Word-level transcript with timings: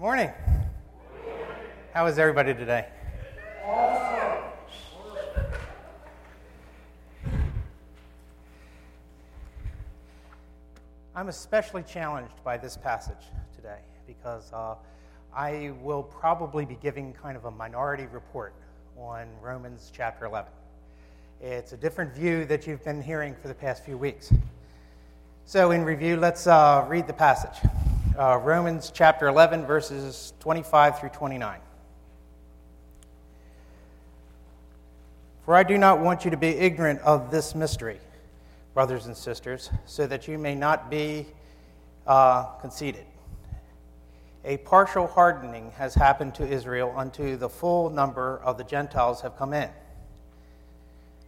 morning. 0.00 0.30
How 1.92 2.06
is 2.06 2.18
everybody 2.18 2.54
today? 2.54 2.86
I'm 11.14 11.28
especially 11.28 11.82
challenged 11.82 12.32
by 12.42 12.56
this 12.56 12.78
passage 12.78 13.26
today 13.54 13.80
because 14.06 14.50
uh, 14.54 14.76
I 15.36 15.74
will 15.82 16.02
probably 16.02 16.64
be 16.64 16.78
giving 16.80 17.12
kind 17.12 17.36
of 17.36 17.44
a 17.44 17.50
minority 17.50 18.06
report 18.06 18.54
on 18.96 19.28
Romans 19.42 19.92
chapter 19.94 20.24
11. 20.24 20.50
It's 21.42 21.74
a 21.74 21.76
different 21.76 22.14
view 22.14 22.46
that 22.46 22.66
you've 22.66 22.82
been 22.84 23.02
hearing 23.02 23.36
for 23.42 23.48
the 23.48 23.54
past 23.54 23.84
few 23.84 23.98
weeks. 23.98 24.32
So, 25.44 25.72
in 25.72 25.84
review, 25.84 26.16
let's 26.16 26.46
uh, 26.46 26.86
read 26.88 27.06
the 27.06 27.12
passage 27.12 27.70
uh, 28.18 28.36
Romans 28.38 28.90
chapter 28.94 29.28
11, 29.28 29.66
verses 29.66 30.32
25 30.40 31.00
through 31.00 31.08
29. 31.08 31.58
For 35.44 35.56
I 35.56 35.62
do 35.62 35.78
not 35.78 36.00
want 36.00 36.24
you 36.24 36.30
to 36.30 36.36
be 36.36 36.48
ignorant 36.48 37.00
of 37.00 37.30
this 37.30 37.54
mystery, 37.54 37.98
brothers 38.74 39.06
and 39.06 39.16
sisters, 39.16 39.70
so 39.86 40.06
that 40.06 40.28
you 40.28 40.38
may 40.38 40.54
not 40.54 40.90
be 40.90 41.26
uh, 42.06 42.44
conceited. 42.60 43.04
A 44.44 44.58
partial 44.58 45.06
hardening 45.06 45.72
has 45.72 45.94
happened 45.94 46.34
to 46.36 46.46
Israel 46.46 46.94
unto 46.96 47.36
the 47.36 47.48
full 47.48 47.90
number 47.90 48.40
of 48.44 48.58
the 48.58 48.64
Gentiles 48.64 49.20
have 49.22 49.36
come 49.36 49.52
in. 49.52 49.70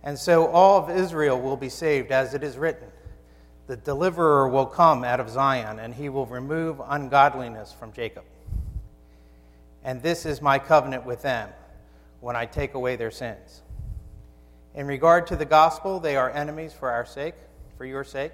And 0.05 0.19
so 0.19 0.47
all 0.47 0.79
of 0.79 0.97
Israel 0.97 1.41
will 1.41 1.57
be 1.57 1.69
saved, 1.69 2.11
as 2.13 2.35
it 2.35 2.43
is 2.43 2.57
written. 2.57 2.92
The 3.67 3.77
deliverer 3.77 4.49
will 4.49 4.67
come 4.67 5.05
out 5.05 5.21
of 5.21 5.31
Zion, 5.31 5.79
and 5.79 5.95
he 5.95 6.09
will 6.09 6.27
remove 6.27 6.81
ungodliness 6.85 7.73
from 7.73 7.93
Jacob. 7.93 8.25
And 9.85 10.03
this 10.03 10.27
is 10.27 10.43
my 10.43 10.59
covenant 10.59 11.07
with 11.07 11.23
them 11.23 11.49
when 12.21 12.37
I 12.37 12.47
take 12.47 12.75
away 12.75 12.97
their 12.97 13.11
sins. 13.11 13.63
In 14.75 14.87
regard 14.87 15.27
to 15.29 15.37
the 15.37 15.45
gospel, 15.45 16.01
they 16.01 16.17
are 16.17 16.31
enemies 16.31 16.73
for 16.73 16.91
our 16.91 17.05
sake, 17.05 17.35
for 17.77 17.85
your 17.85 18.05
sake. 18.05 18.33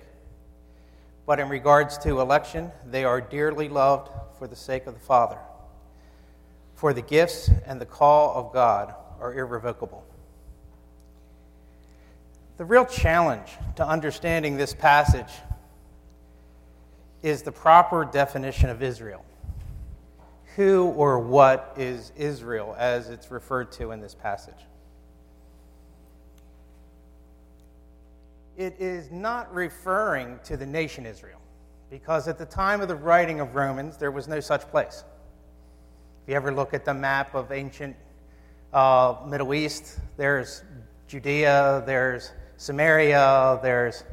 But 1.27 1.41
in 1.41 1.49
regards 1.49 1.99
to 1.99 2.21
election, 2.21 2.71
they 2.87 3.05
are 3.05 3.21
dearly 3.21 3.69
loved 3.69 4.11
for 4.39 4.47
the 4.47 4.57
sake 4.57 4.87
of 4.87 4.95
the 4.95 5.01
Father. 5.01 5.39
For 6.75 6.95
the 6.95 7.03
gifts 7.03 7.51
and 7.67 7.81
the 7.81 7.87
call 7.87 8.35
of 8.35 8.53
God 8.53 8.95
are 9.21 9.35
irrevocable. 9.35 10.05
The 12.59 12.65
real 12.65 12.85
challenge 12.85 13.53
to 13.77 13.87
understanding 13.87 14.57
this 14.57 14.75
passage 14.75 15.31
is 17.23 17.43
the 17.43 17.53
proper 17.53 18.05
definition 18.05 18.69
of 18.69 18.83
Israel. 18.83 19.25
Who 20.57 20.87
or 20.97 21.21
what 21.21 21.75
is 21.77 22.13
Israel 22.17 22.75
as 22.77 23.11
it's 23.11 23.31
referred 23.31 23.71
to 23.73 23.93
in 23.93 24.01
this 24.01 24.17
passage? 24.17 24.59
It 28.57 28.75
is 28.81 29.13
not 29.13 29.55
referring 29.55 30.41
to 30.43 30.57
the 30.57 30.67
nation 30.67 31.07
Israel, 31.07 31.41
because 31.91 32.27
at 32.27 32.39
the 32.39 32.47
time 32.47 32.81
of 32.81 32.89
the 32.89 32.97
writing 32.97 33.39
of 33.39 33.55
Romans, 33.55 33.97
there 33.97 34.11
was 34.11 34.27
no 34.27 34.41
such 34.41 34.63
place. 34.63 35.05
If 36.25 36.31
you 36.31 36.35
ever 36.35 36.53
look 36.53 36.75
at 36.75 36.85
the 36.85 36.95
map 36.95 37.37
of 37.37 37.53
ancient 37.53 37.95
uh, 38.73 39.15
Middle 39.29 39.55
East, 39.55 40.01
there's 40.17 40.65
Judea, 41.07 41.85
there's 41.87 42.33
Samaria, 42.59 43.61
there's 43.63 44.05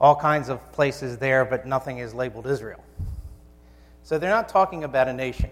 all 0.00 0.16
kinds 0.16 0.48
of 0.48 0.72
places 0.72 1.16
there, 1.18 1.44
but 1.44 1.66
nothing 1.66 1.98
is 1.98 2.12
labeled 2.12 2.46
Israel. 2.46 2.82
So 4.02 4.18
they're 4.18 4.30
not 4.30 4.48
talking 4.48 4.84
about 4.84 5.08
a 5.08 5.12
nation. 5.12 5.50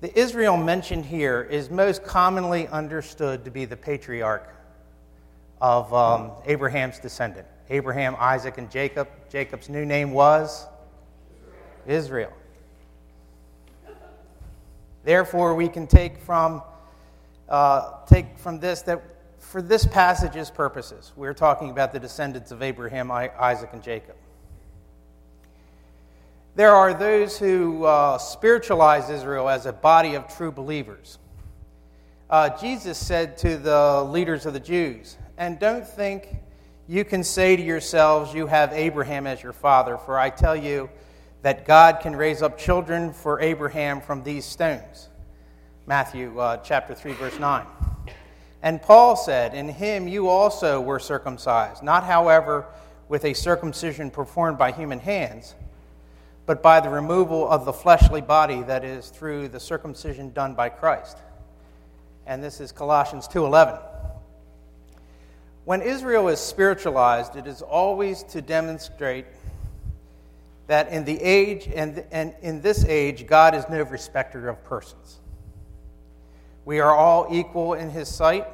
The 0.00 0.18
Israel 0.18 0.56
mentioned 0.56 1.04
here 1.04 1.42
is 1.42 1.68
most 1.68 2.04
commonly 2.04 2.66
understood 2.68 3.44
to 3.44 3.50
be 3.50 3.64
the 3.64 3.76
patriarch 3.76 4.48
of 5.60 5.92
um, 5.92 6.32
Abraham's 6.46 6.98
descendant 6.98 7.46
Abraham, 7.70 8.16
Isaac, 8.18 8.58
and 8.58 8.70
Jacob. 8.70 9.08
Jacob's 9.30 9.68
new 9.68 9.84
name 9.84 10.12
was 10.12 10.66
Israel. 11.86 12.32
Therefore, 15.04 15.54
we 15.54 15.68
can 15.68 15.86
take 15.86 16.18
from 16.18 16.62
uh, 17.48 18.04
take 18.06 18.38
from 18.38 18.60
this 18.60 18.82
that 18.82 19.02
for 19.38 19.60
this 19.60 19.84
passage's 19.84 20.50
purposes, 20.50 21.12
we're 21.16 21.34
talking 21.34 21.70
about 21.70 21.92
the 21.92 22.00
descendants 22.00 22.52
of 22.52 22.62
Abraham, 22.62 23.10
Isaac, 23.10 23.70
and 23.72 23.82
Jacob. 23.82 24.16
There 26.54 26.74
are 26.74 26.94
those 26.94 27.38
who 27.38 27.84
uh, 27.84 28.18
spiritualize 28.18 29.10
Israel 29.10 29.48
as 29.48 29.66
a 29.66 29.72
body 29.72 30.14
of 30.14 30.28
true 30.34 30.52
believers. 30.52 31.18
Uh, 32.30 32.50
Jesus 32.58 32.96
said 32.96 33.36
to 33.38 33.58
the 33.58 34.04
leaders 34.04 34.46
of 34.46 34.52
the 34.52 34.60
Jews, 34.60 35.18
And 35.36 35.58
don't 35.58 35.86
think 35.86 36.36
you 36.88 37.04
can 37.04 37.24
say 37.24 37.56
to 37.56 37.62
yourselves, 37.62 38.32
You 38.32 38.46
have 38.46 38.72
Abraham 38.72 39.26
as 39.26 39.42
your 39.42 39.52
father, 39.52 39.98
for 39.98 40.18
I 40.18 40.30
tell 40.30 40.56
you 40.56 40.88
that 41.42 41.66
God 41.66 42.00
can 42.00 42.14
raise 42.14 42.42
up 42.42 42.56
children 42.56 43.12
for 43.12 43.40
Abraham 43.40 44.00
from 44.00 44.22
these 44.22 44.44
stones. 44.44 45.08
Matthew 45.86 46.38
uh, 46.38 46.58
chapter 46.58 46.94
3, 46.94 47.12
verse 47.14 47.38
9. 47.40 47.66
And 48.62 48.80
Paul 48.80 49.16
said, 49.16 49.52
In 49.52 49.68
him 49.68 50.06
you 50.06 50.28
also 50.28 50.80
were 50.80 51.00
circumcised, 51.00 51.82
not, 51.82 52.04
however, 52.04 52.66
with 53.08 53.24
a 53.24 53.34
circumcision 53.34 54.08
performed 54.08 54.58
by 54.58 54.70
human 54.70 55.00
hands, 55.00 55.56
but 56.46 56.62
by 56.62 56.78
the 56.78 56.88
removal 56.88 57.48
of 57.48 57.64
the 57.64 57.72
fleshly 57.72 58.20
body 58.20 58.62
that 58.62 58.84
is 58.84 59.08
through 59.08 59.48
the 59.48 59.58
circumcision 59.58 60.32
done 60.32 60.54
by 60.54 60.68
Christ. 60.68 61.18
And 62.26 62.42
this 62.44 62.60
is 62.60 62.70
Colossians 62.70 63.26
2:11. 63.26 63.80
When 65.64 65.82
Israel 65.82 66.28
is 66.28 66.38
spiritualized, 66.38 67.34
it 67.34 67.48
is 67.48 67.60
always 67.60 68.22
to 68.24 68.40
demonstrate 68.40 69.26
that 70.68 70.88
in 70.88 71.04
the 71.04 71.20
age 71.20 71.68
and, 71.74 72.04
and 72.12 72.34
in 72.40 72.62
this 72.62 72.84
age 72.84 73.26
God 73.26 73.56
is 73.56 73.68
no 73.68 73.82
respecter 73.82 74.48
of 74.48 74.62
persons. 74.62 75.18
We 76.64 76.80
are 76.80 76.94
all 76.94 77.26
equal 77.30 77.74
in 77.74 77.90
his 77.90 78.08
sight. 78.08 78.46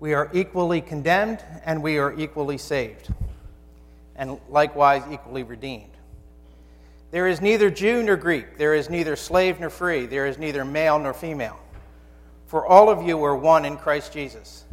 We 0.00 0.14
are 0.14 0.30
equally 0.32 0.80
condemned, 0.80 1.44
and 1.64 1.82
we 1.82 1.98
are 1.98 2.18
equally 2.18 2.56
saved, 2.56 3.12
and 4.16 4.38
likewise 4.48 5.02
equally 5.10 5.42
redeemed. 5.42 5.90
There 7.10 7.26
is 7.26 7.42
neither 7.42 7.70
Jew 7.70 8.02
nor 8.02 8.16
Greek, 8.16 8.56
there 8.56 8.74
is 8.74 8.88
neither 8.88 9.16
slave 9.16 9.60
nor 9.60 9.68
free, 9.68 10.06
there 10.06 10.26
is 10.26 10.38
neither 10.38 10.64
male 10.64 10.98
nor 10.98 11.12
female. 11.12 11.58
For 12.46 12.66
all 12.66 12.88
of 12.88 13.06
you 13.06 13.22
are 13.24 13.36
one 13.36 13.64
in 13.64 13.76
Christ 13.76 14.12
Jesus. 14.12 14.64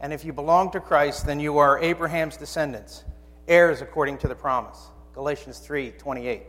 And 0.00 0.12
if 0.12 0.24
you 0.24 0.32
belong 0.32 0.72
to 0.72 0.80
Christ, 0.80 1.26
then 1.26 1.38
you 1.38 1.58
are 1.58 1.78
Abraham's 1.78 2.36
descendants, 2.36 3.04
heirs 3.46 3.82
according 3.82 4.18
to 4.18 4.28
the 4.28 4.34
promise. 4.34 4.88
Galatians 5.14 5.58
3 5.60 5.92
28. 5.92 6.42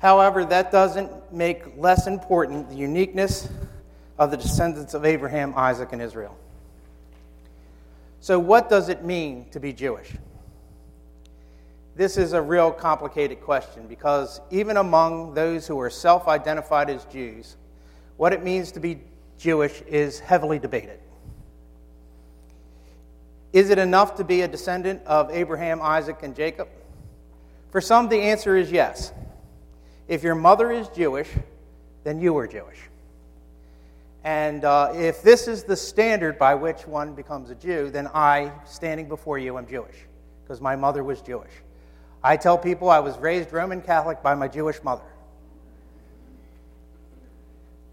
However, 0.00 0.44
that 0.46 0.72
doesn't 0.72 1.32
make 1.32 1.76
less 1.76 2.06
important 2.06 2.70
the 2.70 2.74
uniqueness 2.74 3.48
of 4.18 4.30
the 4.30 4.36
descendants 4.36 4.94
of 4.94 5.04
Abraham, 5.04 5.54
Isaac, 5.56 5.92
and 5.92 6.02
Israel. 6.02 6.36
So, 8.20 8.38
what 8.38 8.68
does 8.68 8.88
it 8.88 9.04
mean 9.04 9.46
to 9.50 9.60
be 9.60 9.72
Jewish? 9.72 10.10
This 11.96 12.16
is 12.16 12.32
a 12.32 12.40
real 12.40 12.70
complicated 12.72 13.42
question 13.42 13.86
because 13.86 14.40
even 14.50 14.78
among 14.78 15.34
those 15.34 15.66
who 15.66 15.78
are 15.80 15.90
self 15.90 16.28
identified 16.28 16.88
as 16.88 17.04
Jews, 17.06 17.56
what 18.16 18.32
it 18.32 18.42
means 18.42 18.72
to 18.72 18.80
be 18.80 19.00
Jewish 19.38 19.82
is 19.82 20.18
heavily 20.18 20.58
debated. 20.58 20.98
Is 23.52 23.68
it 23.68 23.78
enough 23.78 24.16
to 24.16 24.24
be 24.24 24.42
a 24.42 24.48
descendant 24.48 25.02
of 25.06 25.30
Abraham, 25.30 25.82
Isaac, 25.82 26.22
and 26.22 26.34
Jacob? 26.34 26.68
For 27.70 27.80
some, 27.80 28.08
the 28.08 28.20
answer 28.20 28.56
is 28.56 28.70
yes. 28.70 29.12
If 30.10 30.24
your 30.24 30.34
mother 30.34 30.72
is 30.72 30.88
Jewish, 30.88 31.28
then 32.02 32.20
you 32.20 32.36
are 32.36 32.48
Jewish. 32.48 32.78
And 34.24 34.64
uh, 34.64 34.92
if 34.92 35.22
this 35.22 35.46
is 35.46 35.62
the 35.62 35.76
standard 35.76 36.36
by 36.36 36.56
which 36.56 36.84
one 36.84 37.14
becomes 37.14 37.50
a 37.50 37.54
Jew, 37.54 37.90
then 37.90 38.08
I, 38.12 38.50
standing 38.66 39.06
before 39.06 39.38
you, 39.38 39.56
am 39.56 39.68
Jewish, 39.68 39.94
because 40.42 40.60
my 40.60 40.74
mother 40.74 41.04
was 41.04 41.22
Jewish. 41.22 41.52
I 42.24 42.36
tell 42.36 42.58
people 42.58 42.90
I 42.90 42.98
was 42.98 43.16
raised 43.18 43.52
Roman 43.52 43.80
Catholic 43.80 44.20
by 44.20 44.34
my 44.34 44.48
Jewish 44.48 44.82
mother. 44.82 45.06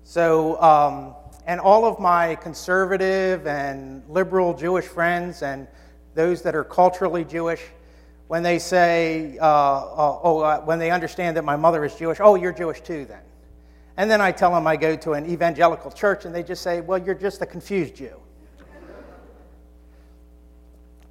So, 0.04 0.60
um, 0.60 1.14
and 1.46 1.60
all 1.60 1.86
of 1.86 2.00
my 2.00 2.34
conservative 2.34 3.46
and 3.46 4.02
liberal 4.10 4.56
Jewish 4.56 4.86
friends 4.86 5.44
and 5.44 5.68
those 6.16 6.42
that 6.42 6.56
are 6.56 6.64
culturally 6.64 7.24
Jewish, 7.24 7.62
when 8.28 8.44
they 8.44 8.60
say, 8.60 9.38
uh, 9.40 9.46
uh, 9.46 10.20
oh, 10.24 10.40
uh, 10.40 10.62
when 10.62 10.80
they 10.80 10.92
understand 10.92 11.38
that 11.38 11.46
my 11.46 11.56
mother 11.56 11.86
is 11.86 11.96
Jewish, 11.96 12.20
oh, 12.20 12.36
you're 12.36 12.54
Jewish 12.54 12.82
too 12.82 13.06
then. 13.06 13.22
And 13.96 14.12
then 14.12 14.22
I 14.22 14.32
tell 14.32 14.54
them 14.54 14.68
I 14.68 14.76
go 14.76 14.96
to 14.98 15.14
an 15.14 15.30
evangelical 15.30 15.92
church 15.92 16.26
and 16.26 16.36
they 16.36 16.44
just 16.44 16.62
say, 16.62 16.82
well, 16.82 17.00
you're 17.00 17.16
just 17.16 17.42
a 17.42 17.46
confused 17.46 17.96
Jew. 17.96 18.20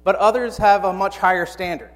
but 0.03 0.15
others 0.15 0.57
have 0.57 0.85
a 0.85 0.93
much 0.93 1.17
higher 1.17 1.45
standard. 1.45 1.91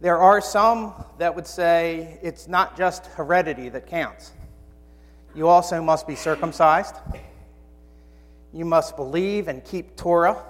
There 0.00 0.18
are 0.18 0.40
some 0.40 0.94
that 1.18 1.34
would 1.34 1.46
say 1.46 2.18
it's 2.22 2.46
not 2.46 2.76
just 2.76 3.06
heredity 3.06 3.68
that 3.70 3.86
counts. 3.86 4.32
You 5.34 5.48
also 5.48 5.82
must 5.82 6.06
be 6.06 6.14
circumcised. 6.14 6.94
You 8.52 8.64
must 8.64 8.96
believe 8.96 9.48
and 9.48 9.64
keep 9.64 9.96
Torah. 9.96 10.42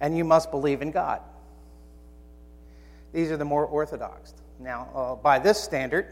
And 0.00 0.16
you 0.16 0.24
must 0.24 0.50
believe 0.50 0.82
in 0.82 0.90
God. 0.90 1.20
These 3.12 3.30
are 3.30 3.36
the 3.36 3.44
more 3.44 3.66
orthodox. 3.66 4.34
Now, 4.58 4.88
uh, 4.94 5.14
by 5.16 5.38
this 5.38 5.62
standard, 5.62 6.06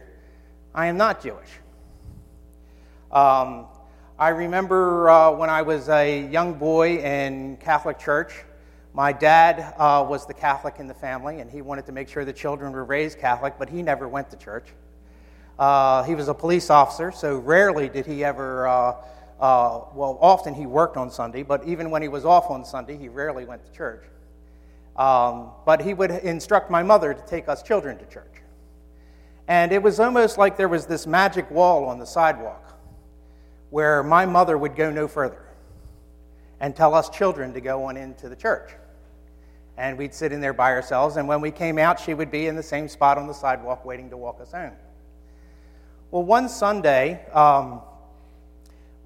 I 0.74 0.86
am 0.86 0.96
not 0.96 1.22
Jewish. 1.22 1.48
Um, 3.12 3.66
I 4.18 4.30
remember 4.30 5.08
uh, 5.08 5.30
when 5.32 5.48
I 5.48 5.62
was 5.62 5.88
a 5.88 6.26
young 6.26 6.54
boy 6.54 6.98
in 6.98 7.56
Catholic 7.58 7.98
church, 7.98 8.32
my 8.92 9.12
dad 9.12 9.74
uh, 9.78 10.04
was 10.08 10.26
the 10.26 10.34
Catholic 10.34 10.76
in 10.78 10.88
the 10.88 10.94
family, 10.94 11.40
and 11.40 11.50
he 11.50 11.62
wanted 11.62 11.86
to 11.86 11.92
make 11.92 12.08
sure 12.08 12.24
the 12.24 12.32
children 12.32 12.72
were 12.72 12.84
raised 12.84 13.18
Catholic, 13.18 13.54
but 13.58 13.68
he 13.68 13.82
never 13.82 14.08
went 14.08 14.30
to 14.30 14.36
church. 14.36 14.66
Uh, 15.58 16.02
he 16.02 16.14
was 16.14 16.28
a 16.28 16.34
police 16.34 16.68
officer, 16.68 17.12
so 17.12 17.36
rarely 17.38 17.88
did 17.88 18.06
he 18.06 18.24
ever, 18.24 18.66
uh, 18.66 18.94
uh, 19.40 19.80
well, 19.94 20.18
often 20.20 20.52
he 20.52 20.66
worked 20.66 20.96
on 20.96 21.10
Sunday, 21.10 21.42
but 21.42 21.64
even 21.64 21.90
when 21.90 22.02
he 22.02 22.08
was 22.08 22.24
off 22.24 22.50
on 22.50 22.64
Sunday, 22.64 22.96
he 22.96 23.08
rarely 23.08 23.44
went 23.44 23.64
to 23.64 23.72
church. 23.72 24.04
Um, 24.98 25.52
but 25.64 25.80
he 25.80 25.94
would 25.94 26.10
instruct 26.10 26.70
my 26.70 26.82
mother 26.82 27.14
to 27.14 27.26
take 27.26 27.48
us 27.48 27.62
children 27.62 27.96
to 27.98 28.04
church. 28.06 28.42
And 29.46 29.72
it 29.72 29.82
was 29.82 30.00
almost 30.00 30.36
like 30.36 30.56
there 30.56 30.68
was 30.68 30.86
this 30.86 31.06
magic 31.06 31.50
wall 31.50 31.86
on 31.86 31.98
the 31.98 32.04
sidewalk 32.04 32.76
where 33.70 34.02
my 34.02 34.26
mother 34.26 34.58
would 34.58 34.74
go 34.76 34.90
no 34.90 35.06
further 35.06 35.44
and 36.60 36.74
tell 36.74 36.94
us 36.94 37.08
children 37.10 37.52
to 37.54 37.60
go 37.60 37.84
on 37.84 37.96
into 37.96 38.28
the 38.28 38.36
church. 38.36 38.72
And 39.76 39.96
we'd 39.96 40.12
sit 40.12 40.32
in 40.32 40.40
there 40.40 40.52
by 40.52 40.72
ourselves, 40.72 41.16
and 41.16 41.28
when 41.28 41.40
we 41.40 41.52
came 41.52 41.78
out, 41.78 42.00
she 42.00 42.12
would 42.12 42.32
be 42.32 42.48
in 42.48 42.56
the 42.56 42.62
same 42.62 42.88
spot 42.88 43.16
on 43.16 43.28
the 43.28 43.32
sidewalk 43.32 43.84
waiting 43.84 44.10
to 44.10 44.16
walk 44.16 44.40
us 44.40 44.50
home. 44.50 44.72
Well, 46.10 46.24
one 46.24 46.48
Sunday, 46.48 47.24
um, 47.30 47.82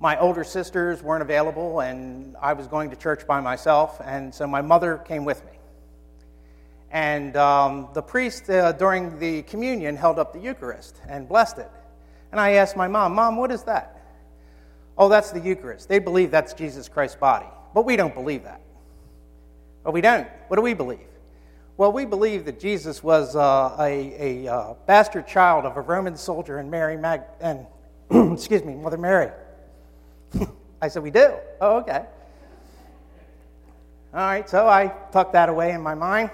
my 0.00 0.18
older 0.18 0.44
sisters 0.44 1.02
weren't 1.02 1.20
available, 1.20 1.80
and 1.80 2.36
I 2.40 2.54
was 2.54 2.66
going 2.66 2.88
to 2.88 2.96
church 2.96 3.26
by 3.26 3.40
myself, 3.40 4.00
and 4.02 4.34
so 4.34 4.46
my 4.46 4.62
mother 4.62 4.96
came 4.96 5.26
with 5.26 5.44
me. 5.44 5.52
And 6.92 7.36
um, 7.38 7.88
the 7.94 8.02
priest, 8.02 8.50
uh, 8.50 8.72
during 8.72 9.18
the 9.18 9.42
communion, 9.42 9.96
held 9.96 10.18
up 10.18 10.34
the 10.34 10.38
Eucharist 10.38 11.00
and 11.08 11.26
blessed 11.26 11.58
it. 11.58 11.70
And 12.30 12.40
I 12.40 12.52
asked 12.52 12.76
my 12.76 12.86
mom, 12.86 13.14
Mom, 13.14 13.36
what 13.36 13.50
is 13.50 13.62
that? 13.64 13.98
Oh, 14.98 15.08
that's 15.08 15.30
the 15.30 15.40
Eucharist. 15.40 15.88
They 15.88 15.98
believe 15.98 16.30
that's 16.30 16.52
Jesus 16.52 16.88
Christ's 16.88 17.16
body. 17.16 17.46
But 17.74 17.86
we 17.86 17.96
don't 17.96 18.14
believe 18.14 18.44
that. 18.44 18.60
But 19.82 19.92
we 19.92 20.02
don't. 20.02 20.28
What 20.48 20.56
do 20.56 20.62
we 20.62 20.74
believe? 20.74 21.00
Well, 21.78 21.92
we 21.92 22.04
believe 22.04 22.44
that 22.44 22.60
Jesus 22.60 23.02
was 23.02 23.34
uh, 23.34 23.74
a, 23.80 24.44
a 24.44 24.52
uh, 24.52 24.74
bastard 24.86 25.26
child 25.26 25.64
of 25.64 25.78
a 25.78 25.80
Roman 25.80 26.16
soldier 26.16 26.58
and 26.58 26.70
Mary 26.70 26.98
Mag 26.98 27.22
and 27.40 27.66
excuse 28.34 28.62
me, 28.62 28.74
Mother 28.74 28.98
Mary. 28.98 29.30
I 30.82 30.88
said, 30.88 31.02
we 31.02 31.10
do. 31.10 31.34
Oh, 31.60 31.78
okay. 31.78 32.04
All 34.14 34.20
right, 34.20 34.48
so 34.48 34.68
I 34.68 34.92
tucked 35.10 35.32
that 35.32 35.48
away 35.48 35.72
in 35.72 35.80
my 35.80 35.94
mind. 35.94 36.30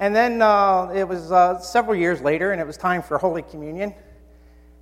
And 0.00 0.16
then 0.16 0.42
uh, 0.42 0.90
it 0.92 1.06
was 1.06 1.30
uh, 1.30 1.60
several 1.60 1.94
years 1.94 2.20
later, 2.20 2.50
and 2.50 2.60
it 2.60 2.66
was 2.66 2.76
time 2.76 3.02
for 3.02 3.16
Holy 3.18 3.42
Communion 3.42 3.94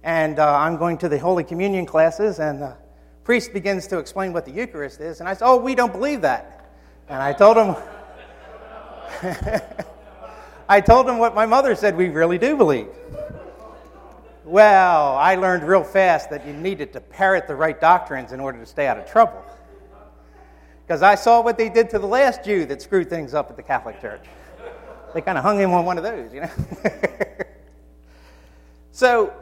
and 0.03 0.39
uh, 0.39 0.59
I'm 0.59 0.77
going 0.77 0.99
to 0.99 1.09
the 1.09 1.19
Holy 1.19 1.45
Communion 1.45 1.85
classes, 1.85 2.39
and 2.39 2.63
the 2.63 2.77
priest 3.25 3.53
begins 3.53 3.87
to 3.89 3.99
explain 3.99 4.33
what 4.33 4.45
the 4.45 4.53
Eucharist 4.53 5.01
is, 5.01 5.21
and 5.21 5.29
I 5.29 5.35
said, 5.35 5.47
Oh, 5.47 5.57
we 5.57 5.75
don't 5.75 5.93
believe 5.93 6.23
that. 6.23 6.71
And 7.09 7.23
I 7.23 7.33
told 7.33 7.57
him, 7.57 7.77
I 10.69 10.81
told 10.81 11.09
him 11.09 11.19
what 11.19 11.35
my 11.35 11.47
mother 11.47 11.75
said 11.75 11.97
we 11.97 12.09
really 12.09 12.39
do 12.39 12.57
believe. 12.57 12.89
Well, 14.45 15.15
I 15.17 15.35
learned 15.35 15.65
real 15.65 15.85
fast 15.85 16.31
that 16.31 16.47
you 16.47 16.53
needed 16.53 16.93
to 16.95 17.01
parrot 17.01 17.47
the 17.47 17.55
right 17.55 17.79
doctrines 17.79 18.33
in 18.33 18.41
order 18.41 18.59
to 18.59 18.67
stay 18.67 18.87
out 18.87 18.97
of 18.97 19.07
trouble. 19.07 19.45
Because 20.87 21.03
I 21.03 21.17
saw 21.17 21.43
what 21.43 21.59
they 21.59 21.69
did 21.69 21.91
to 21.91 21.99
the 21.99 22.07
last 22.07 22.45
Jew 22.45 22.65
that 22.67 22.81
screwed 22.81 23.11
things 23.11 23.35
up 23.35 23.51
at 23.51 23.57
the 23.57 23.63
Catholic 23.63 24.01
Church. 24.01 24.25
They 25.15 25.21
kind 25.21 25.39
of 25.39 25.45
hung 25.45 25.59
him 25.59 25.73
on 25.73 25.85
one 25.85 25.99
of 25.99 26.05
those, 26.05 26.33
you 26.33 26.43
know. 26.43 26.51
so 28.93 29.33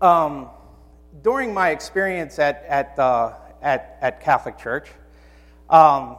um, 0.00 0.48
during 1.22 1.54
my 1.54 1.70
experience 1.70 2.38
at, 2.38 2.64
at, 2.68 2.98
uh, 2.98 3.32
at, 3.62 3.98
at, 4.00 4.20
Catholic 4.20 4.58
Church, 4.58 4.88
um, 5.70 6.16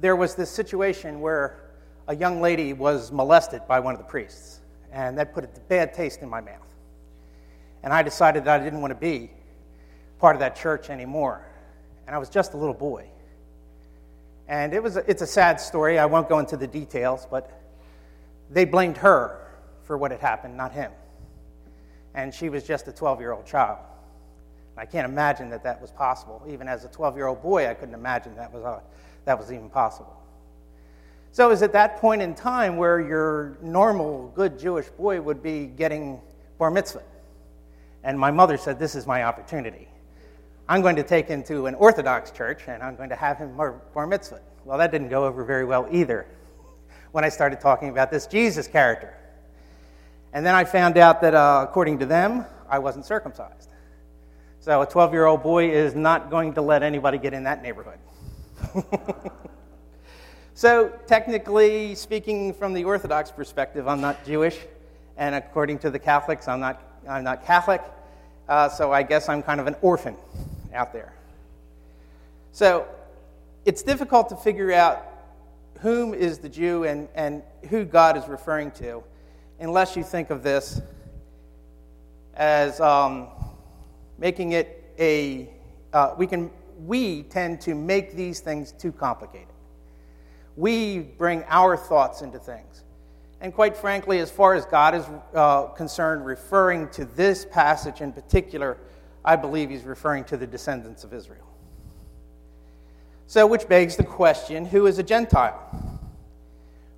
there 0.00 0.16
was 0.16 0.34
this 0.34 0.50
situation 0.50 1.20
where 1.20 1.70
a 2.08 2.14
young 2.14 2.40
lady 2.40 2.72
was 2.72 3.10
molested 3.10 3.62
by 3.66 3.80
one 3.80 3.94
of 3.94 3.98
the 3.98 4.06
priests, 4.06 4.60
and 4.92 5.18
that 5.18 5.34
put 5.34 5.44
a 5.44 5.48
bad 5.68 5.92
taste 5.92 6.22
in 6.22 6.28
my 6.28 6.40
mouth. 6.40 6.62
And 7.82 7.92
I 7.92 8.02
decided 8.02 8.44
that 8.44 8.60
I 8.60 8.64
didn't 8.64 8.80
want 8.80 8.92
to 8.92 8.98
be 8.98 9.30
part 10.18 10.36
of 10.36 10.40
that 10.40 10.56
church 10.56 10.90
anymore. 10.90 11.46
And 12.06 12.14
I 12.14 12.18
was 12.18 12.28
just 12.28 12.54
a 12.54 12.56
little 12.56 12.74
boy. 12.74 13.10
And 14.48 14.72
it 14.72 14.82
was 14.82 14.96
a, 14.96 15.10
it's 15.10 15.22
a 15.22 15.26
sad 15.26 15.60
story. 15.60 15.98
I 15.98 16.06
won't 16.06 16.28
go 16.28 16.38
into 16.38 16.56
the 16.56 16.66
details, 16.66 17.26
but 17.30 17.62
they 18.50 18.64
blamed 18.64 18.96
her 18.98 19.48
for 19.84 19.98
what 19.98 20.10
had 20.10 20.20
happened, 20.20 20.56
not 20.56 20.72
him 20.72 20.92
and 22.16 22.34
she 22.34 22.48
was 22.48 22.64
just 22.64 22.88
a 22.88 22.92
12 22.92 23.20
year 23.20 23.32
old 23.32 23.46
child. 23.46 23.78
I 24.76 24.84
can't 24.84 25.08
imagine 25.08 25.48
that 25.50 25.62
that 25.62 25.80
was 25.80 25.90
possible. 25.90 26.42
Even 26.48 26.66
as 26.66 26.84
a 26.84 26.88
12 26.88 27.16
year 27.16 27.26
old 27.26 27.42
boy, 27.42 27.68
I 27.68 27.74
couldn't 27.74 27.94
imagine 27.94 28.34
that 28.36 28.52
was, 28.52 28.64
uh, 28.64 28.80
that 29.26 29.38
was 29.38 29.52
even 29.52 29.70
possible. 29.70 30.14
So 31.30 31.46
it 31.46 31.50
was 31.50 31.62
at 31.62 31.72
that 31.74 31.98
point 31.98 32.22
in 32.22 32.34
time 32.34 32.78
where 32.78 33.00
your 33.00 33.58
normal, 33.62 34.32
good 34.34 34.58
Jewish 34.58 34.88
boy 34.88 35.20
would 35.20 35.42
be 35.42 35.66
getting 35.66 36.20
bar 36.58 36.70
mitzvah. 36.70 37.02
And 38.02 38.18
my 38.18 38.30
mother 38.30 38.56
said, 38.56 38.78
This 38.78 38.94
is 38.94 39.06
my 39.06 39.22
opportunity. 39.24 39.88
I'm 40.68 40.82
going 40.82 40.96
to 40.96 41.04
take 41.04 41.28
him 41.28 41.44
to 41.44 41.66
an 41.66 41.74
Orthodox 41.76 42.32
church 42.32 42.62
and 42.66 42.82
I'm 42.82 42.96
going 42.96 43.10
to 43.10 43.16
have 43.16 43.38
him 43.38 43.56
bar 43.56 44.06
mitzvah. 44.06 44.40
Well, 44.64 44.78
that 44.78 44.90
didn't 44.90 45.08
go 45.08 45.24
over 45.24 45.44
very 45.44 45.64
well 45.64 45.86
either 45.92 46.26
when 47.12 47.24
I 47.24 47.28
started 47.28 47.60
talking 47.60 47.88
about 47.88 48.10
this 48.10 48.26
Jesus 48.26 48.66
character. 48.66 49.14
And 50.32 50.44
then 50.44 50.56
I 50.56 50.64
found 50.64 50.98
out 50.98 51.20
that 51.22 51.34
uh, 51.34 51.64
according 51.68 52.00
to 52.00 52.06
them, 52.06 52.44
I 52.68 52.80
wasn't 52.80 53.06
circumcised. 53.06 53.70
So 54.58 54.82
a 54.82 54.86
12 54.86 55.12
year 55.12 55.26
old 55.26 55.42
boy 55.44 55.70
is 55.70 55.94
not 55.94 56.30
going 56.30 56.54
to 56.54 56.62
let 56.62 56.82
anybody 56.82 57.18
get 57.18 57.32
in 57.32 57.44
that 57.44 57.62
neighborhood. 57.62 57.98
so, 60.54 60.92
technically 61.06 61.94
speaking, 61.94 62.52
from 62.52 62.74
the 62.74 62.82
Orthodox 62.84 63.30
perspective, 63.30 63.86
I'm 63.86 64.00
not 64.00 64.24
Jewish. 64.26 64.58
And 65.16 65.36
according 65.36 65.78
to 65.80 65.90
the 65.90 65.98
Catholics, 66.00 66.48
I'm 66.48 66.58
not, 66.58 66.82
I'm 67.08 67.22
not 67.22 67.46
Catholic. 67.46 67.82
Uh, 68.48 68.68
so 68.68 68.92
I 68.92 69.04
guess 69.04 69.28
I'm 69.28 69.42
kind 69.42 69.60
of 69.60 69.68
an 69.68 69.76
orphan 69.82 70.16
out 70.76 70.92
there. 70.92 71.12
So 72.52 72.86
it's 73.64 73.82
difficult 73.82 74.28
to 74.28 74.36
figure 74.36 74.72
out 74.72 75.04
whom 75.80 76.14
is 76.14 76.38
the 76.38 76.48
Jew 76.48 76.84
and, 76.84 77.08
and 77.14 77.42
who 77.68 77.84
God 77.84 78.16
is 78.16 78.28
referring 78.28 78.70
to 78.72 79.02
unless 79.58 79.96
you 79.96 80.02
think 80.02 80.30
of 80.30 80.42
this 80.42 80.80
as 82.34 82.80
um, 82.80 83.28
making 84.18 84.52
it 84.52 84.84
a, 84.98 85.50
uh, 85.92 86.14
we 86.16 86.26
can, 86.26 86.50
we 86.84 87.22
tend 87.24 87.60
to 87.62 87.74
make 87.74 88.14
these 88.14 88.40
things 88.40 88.72
too 88.72 88.92
complicated. 88.92 89.48
We 90.56 91.00
bring 91.00 91.44
our 91.48 91.76
thoughts 91.76 92.22
into 92.22 92.38
things. 92.38 92.84
And 93.40 93.54
quite 93.54 93.76
frankly, 93.76 94.18
as 94.20 94.30
far 94.30 94.54
as 94.54 94.64
God 94.64 94.94
is 94.94 95.04
uh, 95.34 95.64
concerned, 95.68 96.24
referring 96.24 96.88
to 96.90 97.04
this 97.04 97.44
passage 97.44 98.00
in 98.00 98.12
particular, 98.12 98.78
I 99.26 99.36
believe 99.36 99.70
he's 99.70 99.82
referring 99.82 100.24
to 100.24 100.36
the 100.36 100.46
descendants 100.46 101.02
of 101.02 101.12
Israel. 101.12 101.46
So, 103.26 103.46
which 103.46 103.68
begs 103.68 103.96
the 103.96 104.04
question 104.04 104.64
who 104.64 104.86
is 104.86 104.98
a 104.98 105.02
Gentile? 105.02 105.60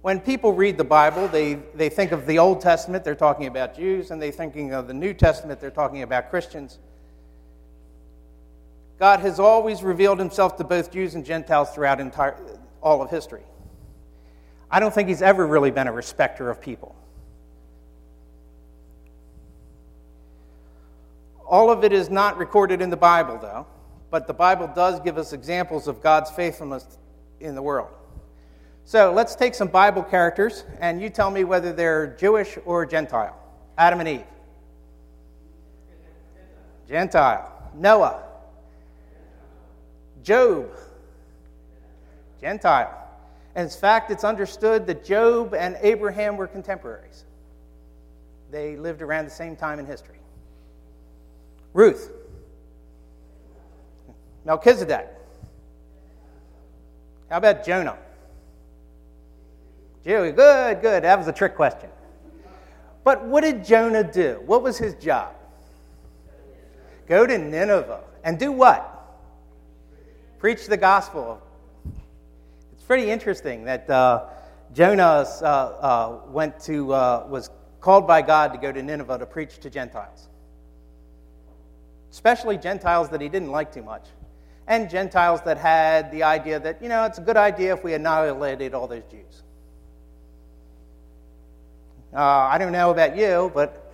When 0.03 0.21
people 0.21 0.53
read 0.53 0.77
the 0.77 0.85
Bible, 0.85 1.27
they, 1.27 1.55
they 1.75 1.89
think 1.89 2.13
of 2.13 2.27
the 2.27 2.39
Old 2.39 2.61
Testament, 2.61 3.03
they're 3.03 3.15
talking 3.15 3.47
about 3.47 3.75
Jews, 3.75 4.11
and 4.11 4.23
they're 4.23 4.31
thinking 4.31 4.73
of 4.73 4.87
the 4.87 4.95
New 4.95 5.13
Testament, 5.13 5.59
they're 5.59 5.71
talking 5.71 6.03
about 6.03 6.31
Christians. 6.31 6.79
God 8.99 9.21
has 9.21 9.41
always 9.41 9.83
revealed 9.83 10.19
himself 10.19 10.57
to 10.59 10.65
both 10.65 10.93
Jews 10.93 11.15
and 11.15 11.25
Gentiles 11.25 11.71
throughout 11.71 11.99
entire, 12.01 12.37
all 12.83 13.01
of 13.03 13.11
history. 13.11 13.43
I 14.71 14.81
don't 14.81 14.93
think 14.93 15.09
he's 15.09 15.23
ever 15.23 15.47
really 15.47 15.71
been 15.71 15.89
a 15.89 15.93
respecter 15.93 16.51
of 16.51 16.61
people. 16.61 16.95
All 21.49 21.71
of 21.71 21.83
it 21.83 21.95
is 21.95 22.11
not 22.11 22.37
recorded 22.37 22.83
in 22.83 22.91
the 22.91 22.97
Bible, 22.97 23.39
though, 23.41 23.67
but 24.11 24.27
the 24.27 24.35
Bible 24.35 24.71
does 24.75 25.01
give 25.01 25.17
us 25.17 25.33
examples 25.33 25.89
of 25.89 26.03
God's 26.03 26.31
faithfulness 26.31 26.99
in 27.41 27.55
the 27.55 27.63
world. 27.63 27.89
So 28.85 29.13
let's 29.13 29.35
take 29.35 29.55
some 29.55 29.69
Bible 29.69 30.03
characters, 30.03 30.65
and 30.79 31.01
you 31.01 31.09
tell 31.09 31.31
me 31.31 31.45
whether 31.45 31.73
they're 31.73 32.09
Jewish 32.19 32.59
or 32.67 32.85
Gentile. 32.85 33.35
Adam 33.79 34.01
and 34.01 34.09
Eve. 34.09 34.25
Gentile. 36.87 37.51
Noah. 37.75 38.23
Job. 40.23 40.71
Gentile. 42.41 42.95
And 43.55 43.65
in 43.65 43.71
fact, 43.71 44.11
it's 44.11 44.25
understood 44.25 44.87
that 44.87 45.03
Job 45.03 45.55
and 45.55 45.79
Abraham 45.81 46.37
were 46.37 46.47
contemporaries. 46.47 47.25
They 48.51 48.77
lived 48.77 49.01
around 49.01 49.25
the 49.25 49.31
same 49.31 49.57
time 49.57 49.79
in 49.79 49.87
history. 49.87 50.18
Ruth, 51.73 52.11
Melchizedek. 54.45 55.09
How 57.29 57.37
about 57.37 57.65
Jonah? 57.65 57.99
Joey, 60.05 60.33
good, 60.33 60.81
good. 60.81 61.05
That 61.05 61.19
was 61.19 61.29
a 61.29 61.33
trick 61.33 61.55
question. 61.55 61.91
But 63.05 63.25
what 63.25 63.43
did 63.43 63.65
Jonah 63.65 64.05
do? 64.05 64.43
What 64.47 64.63
was 64.63 64.79
his 64.79 64.95
job? 64.95 65.35
Go 67.07 67.27
to 67.27 67.39
Nineveh 67.39 68.01
and 68.25 68.39
do 68.39 68.53
what? 68.53 68.95
Preach 70.39 70.67
the 70.67 70.77
gospel. 70.77 71.41
It's 72.73 72.83
pretty 72.85 73.11
interesting 73.11 73.65
that 73.65 73.89
uh, 73.91 74.27
Jonah 74.75 75.27
uh, 75.43 75.45
uh, 75.45 76.19
went 76.29 76.61
to 76.61 76.93
uh, 76.93 77.27
was 77.29 77.51
called 77.81 78.07
by 78.07 78.23
God 78.23 78.53
to 78.53 78.59
go 78.59 78.71
to 78.71 78.83
Nineveh 78.83 79.19
to 79.19 79.27
preach 79.27 79.59
to 79.61 79.71
Gentiles, 79.71 80.28
especially 82.11 82.57
Gentiles 82.57 83.09
that 83.11 83.21
he 83.21 83.29
didn't 83.29 83.51
like 83.51 83.73
too 83.73 83.83
much, 83.83 84.07
and 84.67 84.89
Gentiles 84.89 85.41
that 85.43 85.59
had 85.59 86.11
the 86.11 86.23
idea 86.23 86.59
that 86.61 86.83
you 86.83 86.89
know 86.89 87.05
it's 87.05 87.19
a 87.19 87.23
good 87.23 87.37
idea 87.37 87.75
if 87.75 87.85
we 87.85 87.95
annihilated 87.95 88.75
all 88.75 88.87
those 88.87 89.05
Jews. 89.11 89.43
Uh, 92.15 92.21
I 92.21 92.57
don't 92.59 92.73
know 92.73 92.91
about 92.91 93.17
you, 93.17 93.51
but 93.55 93.93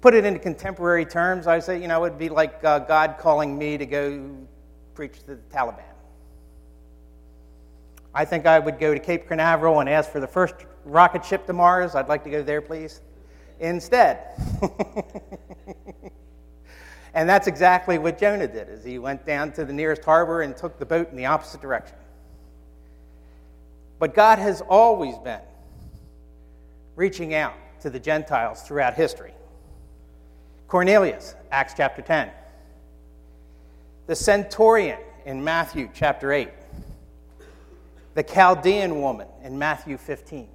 put 0.00 0.14
it 0.14 0.24
into 0.24 0.38
contemporary 0.38 1.04
terms, 1.04 1.46
I 1.46 1.58
say, 1.58 1.80
you 1.80 1.88
know, 1.88 1.98
it 1.98 2.10
would 2.10 2.18
be 2.18 2.28
like 2.28 2.62
uh, 2.64 2.80
God 2.80 3.16
calling 3.18 3.56
me 3.56 3.78
to 3.78 3.86
go 3.86 4.30
preach 4.94 5.18
to 5.20 5.34
the 5.34 5.42
Taliban. 5.52 5.82
I 8.14 8.24
think 8.24 8.46
I 8.46 8.58
would 8.58 8.78
go 8.78 8.94
to 8.94 9.00
Cape 9.00 9.28
Canaveral 9.28 9.80
and 9.80 9.88
ask 9.88 10.10
for 10.10 10.20
the 10.20 10.26
first 10.26 10.54
rocket 10.84 11.24
ship 11.24 11.46
to 11.46 11.52
Mars. 11.52 11.94
I'd 11.94 12.08
like 12.08 12.24
to 12.24 12.30
go 12.30 12.42
there, 12.42 12.62
please. 12.62 13.00
Instead. 13.60 14.30
and 17.16 17.26
that's 17.26 17.46
exactly 17.46 17.96
what 17.96 18.18
Jonah 18.18 18.46
did, 18.46 18.68
is 18.68 18.84
he 18.84 18.98
went 18.98 19.24
down 19.24 19.50
to 19.52 19.64
the 19.64 19.72
nearest 19.72 20.04
harbor 20.04 20.42
and 20.42 20.54
took 20.54 20.78
the 20.78 20.84
boat 20.84 21.10
in 21.10 21.16
the 21.16 21.24
opposite 21.24 21.62
direction. 21.62 21.96
But 23.98 24.14
God 24.14 24.38
has 24.38 24.60
always 24.60 25.16
been 25.16 25.40
reaching 26.94 27.32
out 27.32 27.54
to 27.80 27.88
the 27.88 27.98
Gentiles 27.98 28.60
throughout 28.60 28.92
history. 28.96 29.32
Cornelius, 30.68 31.34
Acts 31.50 31.72
chapter 31.74 32.02
10. 32.02 32.28
The 34.08 34.14
centurion 34.14 34.98
in 35.24 35.42
Matthew 35.42 35.88
chapter 35.94 36.34
8. 36.34 36.50
The 38.12 38.24
Chaldean 38.24 39.00
woman 39.00 39.28
in 39.42 39.58
Matthew 39.58 39.96
15. 39.96 40.48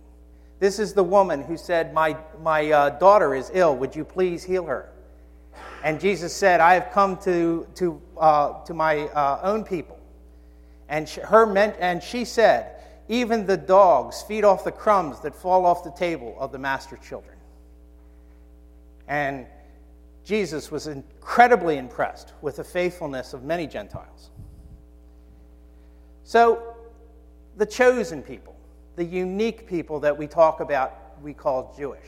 This 0.60 0.78
is 0.78 0.94
the 0.94 1.04
woman 1.04 1.42
who 1.42 1.58
said, 1.58 1.92
My, 1.92 2.16
my 2.44 2.70
uh, 2.70 2.90
daughter 3.00 3.34
is 3.34 3.50
ill. 3.52 3.76
Would 3.78 3.96
you 3.96 4.06
please 4.06 4.44
heal 4.44 4.66
her? 4.66 4.91
And 5.84 6.00
Jesus 6.00 6.34
said, 6.34 6.60
I 6.60 6.76
have 6.76 6.92
come 6.92 7.18
to, 7.20 7.68
to, 7.76 8.02
uh, 8.18 8.64
to 8.66 8.74
my 8.74 9.08
uh, 9.08 9.40
own 9.44 9.64
people. 9.64 10.00
And 10.90 11.08
she, 11.08 11.22
her 11.22 11.46
meant, 11.46 11.76
and 11.80 12.04
she 12.04 12.26
said, 12.26 12.76
even 13.10 13.46
the 13.46 13.58
dogs 13.58 14.22
feed 14.22 14.44
off 14.44 14.64
the 14.64 14.72
crumbs 14.72 15.20
that 15.22 15.36
fall 15.36 15.66
off 15.66 15.84
the 15.84 15.92
table 15.92 16.36
of 16.40 16.52
the 16.52 16.60
master's 16.60 17.00
children. 17.00 17.36
And 19.08 19.46
Jesus 20.24 20.72
was 20.72 20.88
incredibly 20.88 21.78
impressed 21.78 22.34
with 22.42 22.58
the 22.58 22.64
faithfulness 22.64 23.34
of 23.34 23.44
many 23.44 23.68
Gentiles. 23.68 24.30
So, 26.24 26.76
the 27.58 27.66
chosen 27.66 28.22
people, 28.22 28.56
the 28.96 29.04
unique 29.04 29.68
people 29.68 30.00
that 30.02 30.18
we 30.18 30.28
talk 30.28 30.60
about, 30.62 31.22
we 31.22 31.34
call 31.34 31.74
Jewish. 31.78 32.06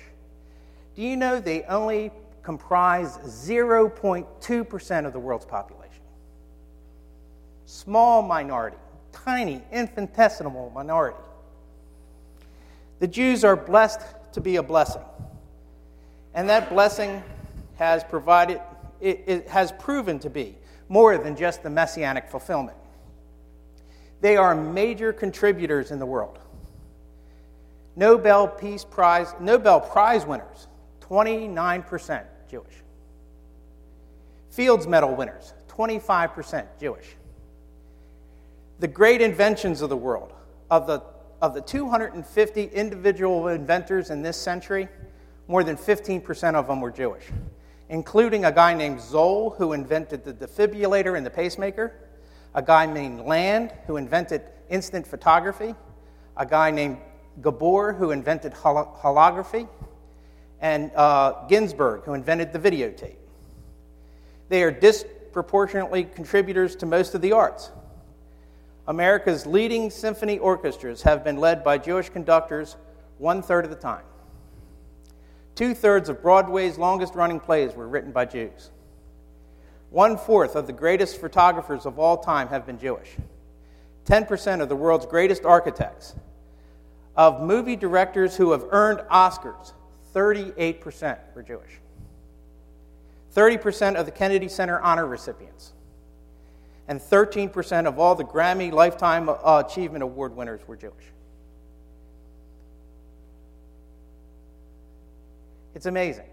Do 0.96 1.02
you 1.02 1.18
know 1.18 1.40
the 1.40 1.66
only 1.66 2.12
comprise 2.44 3.18
0.2% 3.18 5.06
of 5.06 5.14
the 5.14 5.20
world's 5.20 5.46
population? 5.46 6.02
Small 7.66 8.22
minority 8.22 8.78
tiny, 9.14 9.62
infinitesimal 9.72 10.72
minority. 10.72 11.18
The 13.00 13.08
Jews 13.08 13.44
are 13.44 13.56
blessed 13.56 14.02
to 14.34 14.42
be 14.42 14.58
a 14.58 14.64
blessing. 14.64 15.02
And 16.34 16.50
that 16.50 16.70
blessing 16.70 17.24
has 17.76 18.04
provided, 18.04 18.60
it, 19.00 19.24
it 19.28 19.48
has 19.50 19.72
proven 19.74 20.20
to 20.20 20.30
be 20.30 20.58
more 20.90 21.18
than 21.18 21.36
just 21.36 21.64
the 21.64 21.70
messianic 21.70 22.28
fulfillment. 22.30 22.78
They 24.22 24.38
are 24.38 24.56
major 24.56 25.14
contributors 25.14 25.92
in 25.92 26.00
the 26.00 26.06
world. 26.06 26.40
Nobel 27.96 28.48
Peace 28.48 28.84
Prize, 28.84 29.34
Nobel 29.40 29.80
Prize 29.80 30.26
winners, 30.26 30.68
29% 31.02 32.26
Jewish. 32.54 32.84
Fields 34.52 34.86
Medal 34.86 35.16
winners, 35.16 35.54
25% 35.70 36.68
Jewish 36.80 37.16
the 38.80 38.88
great 38.88 39.22
inventions 39.22 39.82
of 39.82 39.90
the 39.90 39.96
world, 39.96 40.34
of 40.70 40.88
the, 40.88 41.02
of 41.42 41.54
the 41.54 41.62
250 41.62 42.66
individual 42.66 43.48
inventors 43.48 44.10
in 44.10 44.22
this 44.22 44.36
century, 44.36 44.90
more 45.48 45.64
than 45.64 45.78
15% 45.78 46.56
of 46.56 46.68
them 46.68 46.82
were 46.82 46.92
Jewish, 46.92 47.24
including 47.88 48.44
a 48.44 48.52
guy 48.52 48.74
named 48.74 49.00
Zoll, 49.00 49.52
who 49.52 49.72
invented 49.72 50.26
the 50.26 50.34
defibrillator 50.34 51.16
and 51.16 51.26
the 51.26 51.30
pacemaker, 51.30 51.94
a 52.56 52.62
guy 52.62 52.86
named 52.86 53.22
Land, 53.22 53.72
who 53.88 53.96
invented 53.96 54.42
instant 54.70 55.08
photography, 55.08 55.76
a 56.36 56.46
guy 56.46 56.70
named 56.70 56.98
Gabor, 57.42 57.94
who 57.94 58.12
invented 58.12 58.52
holography, 58.52 59.68
and 60.64 60.92
uh, 60.96 61.46
Ginsburg, 61.50 62.06
who 62.06 62.14
invented 62.14 62.54
the 62.54 62.58
videotape. 62.58 63.18
They 64.48 64.64
are 64.64 64.72
disproportionately 64.72 66.06
contributors 66.06 66.78
to 66.78 66.86
most 66.86 67.14
of 67.14 67.22
the 67.22 67.34
arts. 67.34 67.70
America's 68.88 69.46
leading 69.46 69.90
symphony 69.90 70.40
orchestras 70.40 71.02
have 71.02 71.22
been 71.22 71.38
led 71.38 71.66
by 71.66 71.78
Jewish 71.78 72.10
conductors 72.10 72.78
one 73.18 73.42
third 73.42 73.66
of 73.66 73.72
the 73.72 73.78
time. 73.78 74.06
Two 75.56 75.76
thirds 75.76 76.08
of 76.08 76.22
Broadway's 76.22 76.78
longest 76.78 77.14
running 77.14 77.42
plays 77.42 77.76
were 77.76 77.88
written 77.88 78.14
by 78.14 78.24
Jews. 78.24 78.72
One 79.90 80.18
fourth 80.18 80.56
of 80.56 80.66
the 80.66 80.74
greatest 80.74 81.20
photographers 81.20 81.86
of 81.86 82.00
all 82.00 82.18
time 82.18 82.48
have 82.48 82.66
been 82.66 82.80
Jewish. 82.80 83.10
10% 84.06 84.62
of 84.62 84.70
the 84.70 84.76
world's 84.78 85.06
greatest 85.06 85.44
architects. 85.44 86.16
Of 87.18 87.42
movie 87.42 87.76
directors 87.76 88.38
who 88.38 88.52
have 88.54 88.66
earned 88.72 89.00
Oscars, 89.12 89.74
38% 90.14 91.18
were 91.36 91.44
Jewish. 91.44 91.80
30% 93.36 93.96
of 93.96 94.06
the 94.06 94.12
Kennedy 94.12 94.48
Center 94.48 94.80
honor 94.80 95.08
recipients 95.08 95.74
and 96.88 97.00
13% 97.00 97.88
of 97.88 97.98
all 97.98 98.16
the 98.16 98.24
Grammy 98.24 98.72
Lifetime 98.72 99.30
uh, 99.30 99.64
Achievement 99.66 100.04
Award 100.04 100.36
winners 100.36 100.62
were 100.68 100.76
Jewish. 100.76 101.06
It's 105.76 105.86
amazing. 105.86 106.26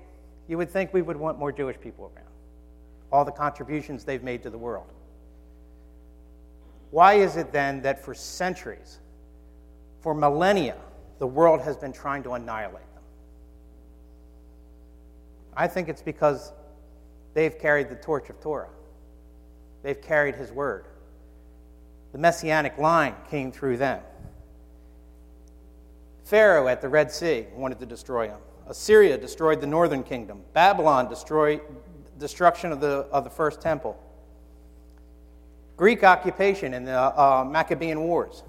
You 0.49 0.59
would 0.59 0.71
think 0.71 0.93
we 0.93 1.03
would 1.03 1.17
want 1.17 1.39
more 1.39 1.53
Jewish 1.53 1.81
people 1.81 2.13
around, 2.15 2.29
all 3.13 3.25
the 3.25 3.33
contributions 3.33 4.05
they've 4.05 4.23
made 4.23 4.43
to 4.43 4.51
the 4.51 4.59
world. 4.59 4.87
Why 6.91 7.15
is 7.15 7.37
it 7.37 7.53
then 7.53 7.83
that 7.83 8.05
for 8.05 8.15
centuries, 8.15 8.99
for 10.01 10.13
millennia, 10.13 10.77
the 11.21 11.27
world 11.27 11.61
has 11.61 11.77
been 11.77 11.93
trying 11.93 12.25
to 12.25 12.33
annihilate? 12.33 12.83
I 15.57 15.67
think 15.67 15.89
it's 15.89 16.03
because 16.03 16.53
they've 17.35 17.59
carried 17.59 17.89
the 17.89 17.97
torch 17.97 18.31
of 18.31 18.41
Torah. 18.41 18.69
They've 19.83 20.01
carried 20.01 20.35
his 20.35 20.53
word. 20.53 20.87
The 22.13 22.19
messianic 22.19 22.77
line 22.79 23.15
came 23.31 23.53
through 23.53 23.77
them. 23.79 24.01
Pharaoh 26.25 26.69
at 26.69 26.81
the 26.81 26.89
Red 26.89 27.11
Sea 27.11 27.47
wanted 27.55 27.81
to 27.81 27.87
destroy 27.87 28.29
him. 28.29 28.39
Assyria 28.69 29.19
destroyed 29.19 29.61
the 29.61 29.67
northern 29.67 30.03
kingdom. 30.03 30.43
Babylon 30.53 31.09
destroyed 31.09 31.61
destruction 32.19 32.71
of 32.71 32.81
the, 32.81 33.09
of 33.11 33.25
the 33.25 33.31
first 33.31 33.61
temple. 33.61 33.99
Greek 35.77 36.05
occupation 36.05 36.75
in 36.75 36.85
the 36.85 36.97
uh, 36.97 37.45
Maccabean 37.45 38.03
Wars. 38.03 38.45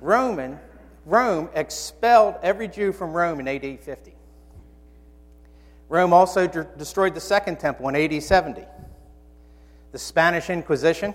Roman, 0.00 0.58
Rome 1.04 1.48
expelled 1.54 2.34
every 2.42 2.66
Jew 2.66 2.92
from 2.92 3.12
Rome 3.12 3.38
in 3.40 3.46
AD 3.46 3.80
50. 3.80 4.15
Rome 5.88 6.12
also 6.12 6.46
d- 6.46 6.60
destroyed 6.76 7.14
the 7.14 7.20
second 7.20 7.58
temple 7.58 7.88
in 7.88 7.96
AD 7.96 8.22
70 8.22 8.64
the 9.92 9.98
Spanish 9.98 10.50
Inquisition, 10.50 11.14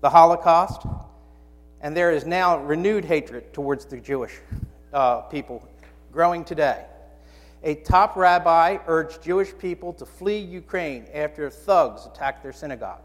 the 0.00 0.10
Holocaust, 0.10 0.86
and 1.80 1.96
there 1.96 2.12
is 2.12 2.24
now 2.24 2.58
renewed 2.58 3.04
hatred 3.04 3.52
towards 3.52 3.84
the 3.84 3.98
Jewish 3.98 4.38
uh, 4.92 5.22
people 5.22 5.66
growing 6.12 6.44
today. 6.44 6.84
A 7.64 7.74
top 7.74 8.16
rabbi 8.16 8.78
urged 8.86 9.22
Jewish 9.22 9.56
people 9.58 9.92
to 9.94 10.06
flee 10.06 10.38
Ukraine 10.38 11.06
after 11.12 11.50
thugs 11.50 12.06
attacked 12.06 12.42
their 12.42 12.52
synagogue. 12.52 13.02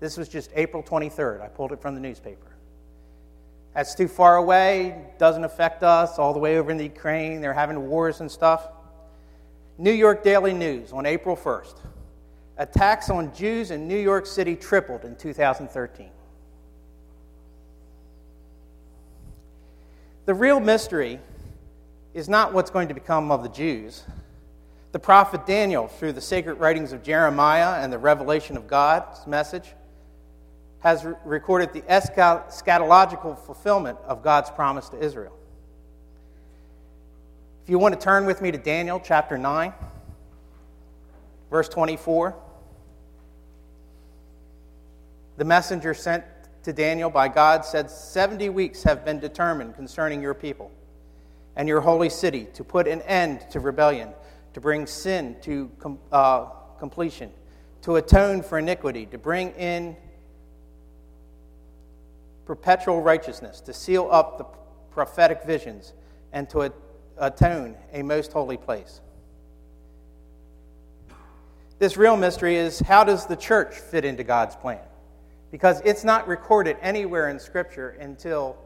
This 0.00 0.16
was 0.16 0.28
just 0.28 0.50
April 0.54 0.82
23rd. 0.82 1.40
I 1.40 1.48
pulled 1.48 1.72
it 1.72 1.80
from 1.80 1.94
the 1.94 2.00
newspaper. 2.00 2.46
That's 3.74 3.94
too 3.94 4.08
far 4.08 4.36
away, 4.36 5.02
doesn't 5.18 5.44
affect 5.44 5.82
us, 5.82 6.18
all 6.18 6.32
the 6.32 6.38
way 6.38 6.58
over 6.58 6.70
in 6.70 6.76
the 6.76 6.84
Ukraine, 6.84 7.40
they're 7.40 7.54
having 7.54 7.88
wars 7.88 8.20
and 8.20 8.30
stuff. 8.30 8.68
New 9.80 9.92
York 9.92 10.22
Daily 10.22 10.52
News 10.52 10.92
on 10.92 11.06
April 11.06 11.34
1st. 11.34 11.74
Attacks 12.58 13.08
on 13.08 13.34
Jews 13.34 13.70
in 13.70 13.88
New 13.88 13.96
York 13.96 14.26
City 14.26 14.54
tripled 14.54 15.06
in 15.06 15.16
2013. 15.16 16.10
The 20.26 20.34
real 20.34 20.60
mystery 20.60 21.18
is 22.12 22.28
not 22.28 22.52
what's 22.52 22.68
going 22.68 22.88
to 22.88 22.94
become 22.94 23.30
of 23.30 23.42
the 23.42 23.48
Jews. 23.48 24.04
The 24.92 24.98
prophet 24.98 25.46
Daniel, 25.46 25.88
through 25.88 26.12
the 26.12 26.20
sacred 26.20 26.56
writings 26.56 26.92
of 26.92 27.02
Jeremiah 27.02 27.82
and 27.82 27.90
the 27.90 27.98
revelation 27.98 28.58
of 28.58 28.66
God's 28.68 29.26
message, 29.26 29.72
has 30.80 31.06
re- 31.06 31.14
recorded 31.24 31.72
the 31.72 31.80
eschatological 31.82 33.38
fulfillment 33.38 33.98
of 34.04 34.22
God's 34.22 34.50
promise 34.50 34.90
to 34.90 35.02
Israel. 35.02 35.39
You 37.70 37.78
want 37.78 37.94
to 37.94 38.00
turn 38.04 38.26
with 38.26 38.42
me 38.42 38.50
to 38.50 38.58
Daniel 38.58 38.98
chapter 38.98 39.38
9, 39.38 39.72
verse 41.50 41.68
24, 41.68 42.34
the 45.36 45.44
messenger 45.44 45.94
sent 45.94 46.24
to 46.64 46.72
Daniel 46.72 47.10
by 47.10 47.28
God 47.28 47.64
said, 47.64 47.88
70 47.88 48.48
weeks 48.48 48.82
have 48.82 49.04
been 49.04 49.20
determined 49.20 49.76
concerning 49.76 50.20
your 50.20 50.34
people 50.34 50.72
and 51.54 51.68
your 51.68 51.80
holy 51.80 52.08
city 52.08 52.48
to 52.54 52.64
put 52.64 52.88
an 52.88 53.02
end 53.02 53.48
to 53.52 53.60
rebellion, 53.60 54.08
to 54.54 54.60
bring 54.60 54.84
sin 54.84 55.36
to 55.42 55.70
com- 55.78 56.00
uh, 56.10 56.46
completion, 56.80 57.30
to 57.82 57.94
atone 57.94 58.42
for 58.42 58.58
iniquity, 58.58 59.06
to 59.06 59.16
bring 59.16 59.52
in 59.52 59.96
perpetual 62.46 63.00
righteousness, 63.00 63.60
to 63.60 63.72
seal 63.72 64.08
up 64.10 64.38
the 64.38 64.44
prophetic 64.92 65.44
visions, 65.44 65.92
and 66.32 66.50
to 66.50 66.62
atone 67.20 67.76
a 67.92 68.02
most 68.02 68.32
holy 68.32 68.56
place. 68.56 69.00
This 71.78 71.96
real 71.96 72.16
mystery 72.16 72.56
is 72.56 72.80
how 72.80 73.04
does 73.04 73.26
the 73.26 73.36
church 73.36 73.74
fit 73.74 74.04
into 74.04 74.24
God's 74.24 74.56
plan? 74.56 74.80
Because 75.50 75.80
it's 75.84 76.04
not 76.04 76.28
recorded 76.28 76.76
anywhere 76.80 77.28
in 77.28 77.38
Scripture 77.38 77.90
until 78.00 78.56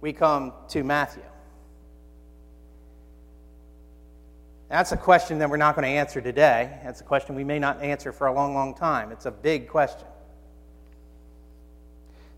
we 0.00 0.12
come 0.12 0.52
to 0.68 0.82
Matthew. 0.82 1.22
That's 4.68 4.92
a 4.92 4.96
question 4.96 5.38
that 5.38 5.48
we're 5.48 5.56
not 5.56 5.76
going 5.76 5.84
to 5.84 5.96
answer 5.96 6.20
today. 6.20 6.80
That's 6.82 7.00
a 7.00 7.04
question 7.04 7.36
we 7.36 7.44
may 7.44 7.58
not 7.58 7.80
answer 7.80 8.12
for 8.12 8.26
a 8.26 8.32
long, 8.32 8.54
long 8.54 8.74
time. 8.74 9.12
It's 9.12 9.26
a 9.26 9.30
big 9.30 9.68
question. 9.68 10.08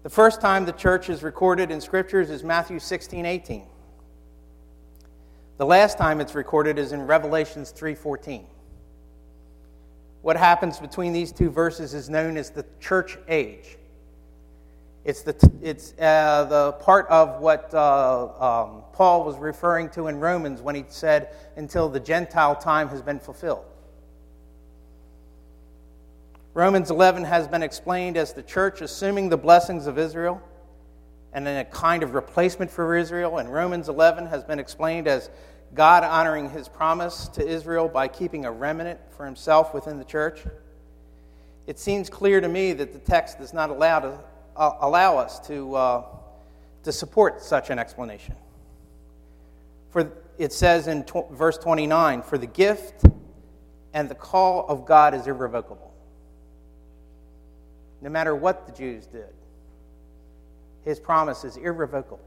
The 0.03 0.11
first 0.11 0.41
time 0.41 0.67
the 0.67 0.73
church 0.73 1.09
is 1.09 1.23
recorded 1.23 1.71
in 1.71 1.81
scriptures 1.81 2.29
is 2.29 2.45
Matthew 2.45 2.79
16, 2.79 3.25
18. 3.25 3.67
The 5.59 5.67
last 5.67 5.97
time 5.97 6.21
it's 6.21 6.35
recorded 6.35 6.79
is 6.79 6.93
in 6.93 7.07
Revelations 7.07 7.73
3:14. 7.73 8.45
What 10.21 10.37
happens 10.37 10.79
between 10.79 11.13
these 11.13 11.33
two 11.33 11.51
verses 11.51 11.95
is 11.95 12.11
known 12.11 12.37
as 12.37 12.51
the 12.51 12.67
church 12.79 13.19
age. 13.29 13.79
It's 15.05 15.23
the, 15.23 15.51
it's, 15.63 15.95
uh, 16.01 16.45
the 16.45 16.73
part 16.73 17.07
of 17.09 17.41
what 17.41 17.73
uh, 17.73 18.25
um, 18.41 18.83
Paul 18.93 19.25
was 19.25 19.39
referring 19.39 19.89
to 19.91 20.09
in 20.09 20.19
Romans 20.19 20.61
when 20.61 20.75
he 20.75 20.85
said, 20.89 21.29
until 21.55 21.89
the 21.89 22.01
Gentile 22.01 22.57
time 22.57 22.89
has 22.89 23.03
been 23.03 23.21
fulfilled. 23.21 23.65
Romans 26.55 26.91
11 26.91 27.23
has 27.23 27.47
been 27.47 27.63
explained 27.63 28.17
as 28.17 28.33
the 28.33 28.43
church 28.43 28.81
assuming 28.81 29.29
the 29.29 29.37
blessings 29.37 29.87
of 29.87 29.97
Israel 29.97 30.43
and 31.37 31.47
then 31.47 31.59
a 31.59 31.65
kind 31.67 32.03
of 32.03 32.15
replacement 32.15 32.71
for 32.71 32.97
Israel. 32.97 33.37
And 33.37 33.53
Romans 33.53 33.91
11 33.91 34.25
has 34.29 34.43
been 34.43 34.59
explained 34.59 35.07
as 35.07 35.29
God 35.75 36.03
honoring 36.03 36.49
his 36.49 36.67
promise 36.67 37.29
to 37.35 37.47
Israel 37.47 37.89
by 37.89 38.09
keeping 38.09 38.47
a 38.47 38.51
remnant 38.51 38.99
for 39.11 39.27
himself 39.27 39.75
within 39.75 39.99
the 39.99 40.05
church. 40.05 40.41
It 41.67 41.79
seems 41.79 42.09
clear 42.09 42.41
to 42.41 42.49
me 42.49 42.73
that 42.73 42.95
the 42.95 42.99
text 42.99 43.39
does 43.39 43.53
not 43.53 43.69
allow, 43.69 44.01
to, 44.01 44.19
uh, 44.57 44.71
allow 44.81 45.19
us 45.19 45.39
to, 45.47 45.77
uh, 45.77 46.05
to 46.85 46.91
support 46.91 47.43
such 47.43 47.69
an 47.69 47.79
explanation. 47.79 48.35
For 49.91 50.11
it 50.39 50.55
says 50.55 50.87
in 50.87 51.05
tw- 51.05 51.31
verse 51.31 51.59
29 51.59 52.23
For 52.23 52.39
the 52.39 52.47
gift 52.47 53.05
and 53.93 54.09
the 54.09 54.15
call 54.15 54.67
of 54.69 54.87
God 54.87 55.13
is 55.13 55.27
irrevocable 55.27 55.93
no 58.01 58.09
matter 58.09 58.35
what 58.35 58.67
the 58.67 58.73
Jews 58.73 59.07
did. 59.07 59.33
His 60.87 61.01
promise 61.01 61.43
is 61.43 61.57
irrevocable. 61.57 62.21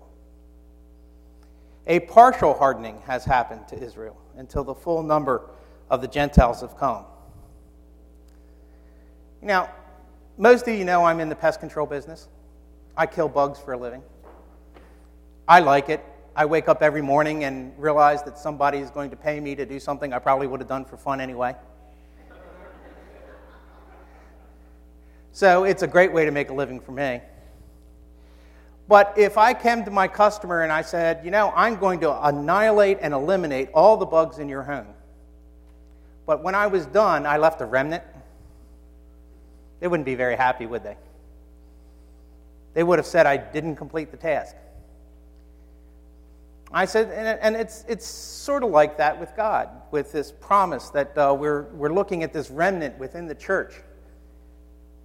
A 1.88 2.02
partial 2.02 2.54
hardening 2.54 3.00
has 3.08 3.24
happened 3.24 3.70
to 3.70 3.82
Israel 3.82 4.18
until 4.36 4.66
the 4.66 4.76
full 4.76 5.02
number 5.02 5.50
of 5.90 6.02
the 6.02 6.08
Gentiles 6.10 6.60
have 6.60 6.78
come. 6.78 7.06
Now, 9.42 9.72
most 10.38 10.68
of 10.68 10.76
you 10.76 10.84
know 10.84 11.06
I'm 11.06 11.22
in 11.22 11.30
the 11.30 11.36
pest 11.36 11.62
control 11.62 11.88
business. 11.88 12.28
I 12.98 13.06
kill 13.06 13.30
bugs 13.30 13.60
for 13.60 13.72
a 13.72 13.78
living. 13.78 14.04
I 15.48 15.62
like 15.62 15.88
it. 15.88 16.04
I 16.36 16.46
wake 16.46 16.68
up 16.68 16.84
every 16.84 17.02
morning 17.02 17.46
and 17.46 17.72
realize 17.78 18.24
that 18.24 18.38
somebody 18.38 18.80
is 18.80 18.92
going 18.92 19.10
to 19.10 19.16
pay 19.16 19.40
me 19.40 19.56
to 19.56 19.66
do 19.66 19.80
something 19.80 20.12
I 20.12 20.20
probably 20.20 20.48
would 20.48 20.60
have 20.60 20.70
done 20.70 20.84
for 20.84 20.98
fun 20.98 21.22
anyway. 21.22 21.56
So 25.32 25.64
it's 25.64 25.82
a 25.82 25.88
great 25.88 26.12
way 26.12 26.26
to 26.26 26.32
make 26.32 26.50
a 26.50 26.54
living 26.54 26.82
for 26.82 26.92
me. 26.92 27.22
But 28.90 29.14
if 29.20 29.38
I 29.38 29.54
came 29.54 29.86
to 29.86 29.92
my 29.92 30.08
customer 30.08 30.64
and 30.64 30.72
I 30.72 30.82
said, 30.82 31.22
you 31.24 31.30
know, 31.30 31.54
I'm 31.56 31.76
going 31.76 32.00
to 32.00 32.28
annihilate 32.28 32.98
and 33.02 33.14
eliminate 33.14 33.70
all 33.72 33.98
the 33.98 34.06
bugs 34.08 34.40
in 34.40 34.50
your 34.50 34.64
home, 34.64 34.88
but 36.26 36.44
when 36.44 36.56
I 36.56 36.66
was 36.66 36.88
done, 36.88 37.28
I 37.28 37.38
left 37.38 37.62
a 37.62 37.66
remnant, 37.66 38.04
they 39.80 39.88
wouldn't 39.88 40.08
be 40.08 40.16
very 40.16 40.36
happy, 40.36 40.66
would 40.66 40.84
they? 40.84 40.98
They 42.74 42.82
would 42.82 42.98
have 42.98 43.06
said 43.06 43.28
I 43.28 43.38
didn't 43.38 43.76
complete 43.76 44.10
the 44.10 44.18
task. 44.18 44.56
I 46.72 46.86
said, 46.86 47.12
and 47.42 47.56
it's, 47.56 47.86
it's 47.88 48.08
sort 48.08 48.64
of 48.64 48.72
like 48.72 48.98
that 48.98 49.20
with 49.20 49.36
God, 49.36 49.70
with 49.92 50.12
this 50.12 50.32
promise 50.32 50.90
that 50.90 51.16
uh, 51.16 51.36
we're, 51.38 51.64
we're 51.74 51.94
looking 51.94 52.24
at 52.24 52.34
this 52.34 52.50
remnant 52.50 52.98
within 52.98 53.28
the 53.28 53.36
church 53.36 53.76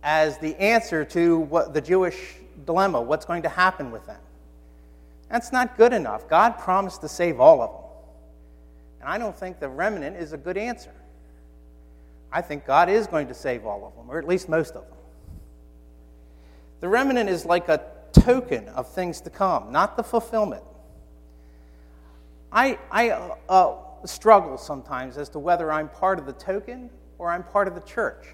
as 0.03 0.38
the 0.38 0.57
answer 0.57 1.05
to 1.05 1.40
what 1.40 1.75
the 1.75 1.83
Jewish 1.83 2.37
dilemma 2.64 3.00
what's 3.00 3.24
going 3.24 3.42
to 3.42 3.48
happen 3.48 3.90
with 3.90 4.07
them. 4.07 4.20
That's 5.31 5.53
not 5.53 5.77
good 5.77 5.92
enough. 5.92 6.29
God 6.29 6.59
promised 6.59 7.00
to 7.00 7.09
save 7.09 7.40
all 7.40 7.61
of 7.61 7.70
them. 7.70 7.81
And 9.00 9.09
I 9.09 9.18
don't 9.18 9.37
think 9.37 9.61
the 9.61 9.68
remnant 9.68 10.16
is 10.16 10.33
a 10.33 10.38
good 10.38 10.57
answer. 10.57 10.94
I 12.33 12.40
think 12.40 12.66
God 12.66 12.88
is 12.88 13.07
going 13.07 13.29
to 13.29 13.35
save 13.35 13.64
all 13.64 13.87
of 13.87 13.94
them, 13.94 14.11
or 14.11 14.18
at 14.18 14.27
least 14.27 14.48
most 14.48 14.74
of 14.74 14.83
them. 14.88 14.98
The 16.81 16.88
remnant 16.88 17.29
is 17.29 17.44
like 17.44 17.68
a 17.68 17.83
token 18.12 18.68
of 18.70 18.88
things 18.88 19.20
to 19.22 19.31
come, 19.31 19.72
not 19.72 19.96
the 19.96 20.03
fulfillment. 20.03 20.62
I, 22.53 22.79
I 22.90 23.11
uh, 23.11 23.77
struggle 24.05 24.59
sometimes 24.59 25.16
as 25.18 25.29
to 25.31 25.38
whether 25.38 25.72
I'm 25.72 25.88
part 25.88 26.18
of 26.18 26.27
the 26.27 26.33
token 26.33 26.90
or 27.18 27.31
I'm 27.31 27.42
part 27.42 27.68
of 27.68 27.74
the 27.74 27.81
church. 27.81 28.27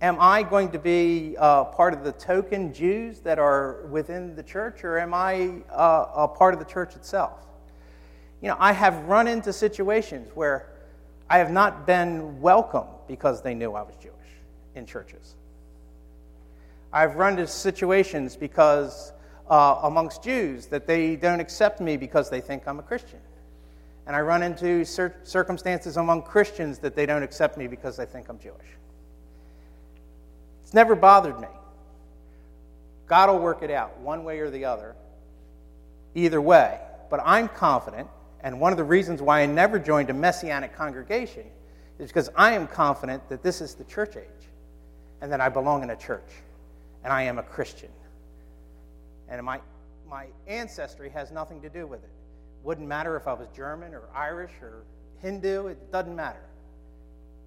Am 0.00 0.16
I 0.20 0.44
going 0.44 0.70
to 0.70 0.78
be 0.78 1.34
uh, 1.38 1.64
part 1.64 1.92
of 1.92 2.04
the 2.04 2.12
token 2.12 2.72
Jews 2.72 3.18
that 3.20 3.40
are 3.40 3.86
within 3.90 4.36
the 4.36 4.44
church, 4.44 4.84
or 4.84 4.96
am 4.96 5.12
I 5.12 5.62
uh, 5.72 6.06
a 6.14 6.28
part 6.28 6.54
of 6.54 6.60
the 6.60 6.66
church 6.66 6.94
itself? 6.94 7.44
You 8.40 8.46
know, 8.48 8.56
I 8.60 8.72
have 8.72 8.94
run 9.06 9.26
into 9.26 9.52
situations 9.52 10.30
where 10.34 10.70
I 11.28 11.38
have 11.38 11.50
not 11.50 11.84
been 11.84 12.40
welcome 12.40 12.86
because 13.08 13.42
they 13.42 13.54
knew 13.54 13.72
I 13.72 13.82
was 13.82 13.96
Jewish 13.96 14.14
in 14.76 14.86
churches. 14.86 15.34
I've 16.92 17.16
run 17.16 17.32
into 17.32 17.48
situations 17.48 18.36
because 18.36 19.12
uh, 19.50 19.80
amongst 19.82 20.22
Jews 20.22 20.66
that 20.66 20.86
they 20.86 21.16
don't 21.16 21.40
accept 21.40 21.80
me 21.80 21.96
because 21.96 22.30
they 22.30 22.40
think 22.40 22.68
I'm 22.68 22.78
a 22.78 22.84
Christian. 22.84 23.18
And 24.06 24.14
I 24.14 24.20
run 24.20 24.44
into 24.44 24.84
cir- 24.84 25.16
circumstances 25.24 25.96
among 25.96 26.22
Christians 26.22 26.78
that 26.78 26.94
they 26.94 27.04
don't 27.04 27.24
accept 27.24 27.58
me 27.58 27.66
because 27.66 27.96
they 27.96 28.06
think 28.06 28.28
I'm 28.28 28.38
Jewish. 28.38 28.77
It's 30.68 30.74
never 30.74 30.94
bothered 30.94 31.40
me. 31.40 31.48
God 33.06 33.30
will 33.30 33.38
work 33.38 33.62
it 33.62 33.70
out 33.70 33.98
one 34.00 34.22
way 34.22 34.40
or 34.40 34.50
the 34.50 34.66
other, 34.66 34.94
either 36.14 36.42
way. 36.42 36.78
But 37.08 37.22
I'm 37.24 37.48
confident, 37.48 38.06
and 38.42 38.60
one 38.60 38.72
of 38.72 38.76
the 38.76 38.84
reasons 38.84 39.22
why 39.22 39.40
I 39.40 39.46
never 39.46 39.78
joined 39.78 40.10
a 40.10 40.12
messianic 40.12 40.76
congregation 40.76 41.46
is 41.98 42.10
because 42.10 42.28
I 42.36 42.52
am 42.52 42.66
confident 42.66 43.26
that 43.30 43.42
this 43.42 43.62
is 43.62 43.76
the 43.76 43.84
church 43.84 44.18
age 44.18 44.48
and 45.22 45.32
that 45.32 45.40
I 45.40 45.48
belong 45.48 45.82
in 45.82 45.88
a 45.88 45.96
church 45.96 46.28
and 47.02 47.14
I 47.14 47.22
am 47.22 47.38
a 47.38 47.42
Christian. 47.42 47.88
And 49.30 49.42
my, 49.46 49.60
my 50.06 50.26
ancestry 50.46 51.08
has 51.08 51.32
nothing 51.32 51.62
to 51.62 51.70
do 51.70 51.86
with 51.86 52.04
it. 52.04 52.10
Wouldn't 52.62 52.86
matter 52.86 53.16
if 53.16 53.26
I 53.26 53.32
was 53.32 53.48
German 53.56 53.94
or 53.94 54.02
Irish 54.14 54.52
or 54.60 54.82
Hindu, 55.22 55.68
it 55.68 55.90
doesn't 55.90 56.14
matter. 56.14 56.44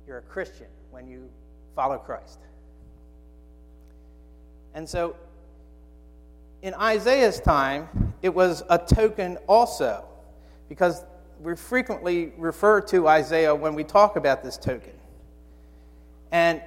You're 0.08 0.18
a 0.18 0.24
Christian 0.24 0.70
when 0.90 1.08
you 1.08 1.30
follow 1.76 2.00
Christ. 2.00 2.40
And 4.74 4.88
so 4.88 5.16
in 6.62 6.74
Isaiah's 6.76 7.40
time, 7.40 8.14
it 8.22 8.34
was 8.34 8.64
a 8.70 8.78
token 8.78 9.38
also, 9.48 10.06
because 10.70 11.04
we 11.42 11.56
frequently 11.56 12.34
refer 12.38 12.82
to 12.82 13.08
Isaiah 13.08 13.54
when 13.54 13.74
we 13.74 13.84
talk 13.84 14.16
about 14.16 14.44
this 14.44 14.58
token. 14.58 14.94
And 16.32 16.62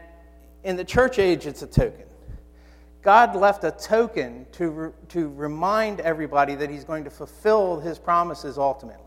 in 0.65 0.77
the 0.77 0.85
church 0.85 1.19
age, 1.19 1.47
it's 1.47 1.63
a 1.63 1.67
token. 1.67 2.07
God 3.03 3.37
left 3.37 3.65
a 3.65 3.71
token 3.71 4.47
to, 4.53 4.69
re- 4.71 4.93
to 5.11 5.29
remind 5.29 6.01
everybody 6.01 6.55
that 6.55 6.71
he's 6.71 6.85
going 6.85 7.05
to 7.05 7.11
fulfill 7.11 7.79
his 7.79 7.99
promises 7.99 8.59
ultimately. 8.59 9.05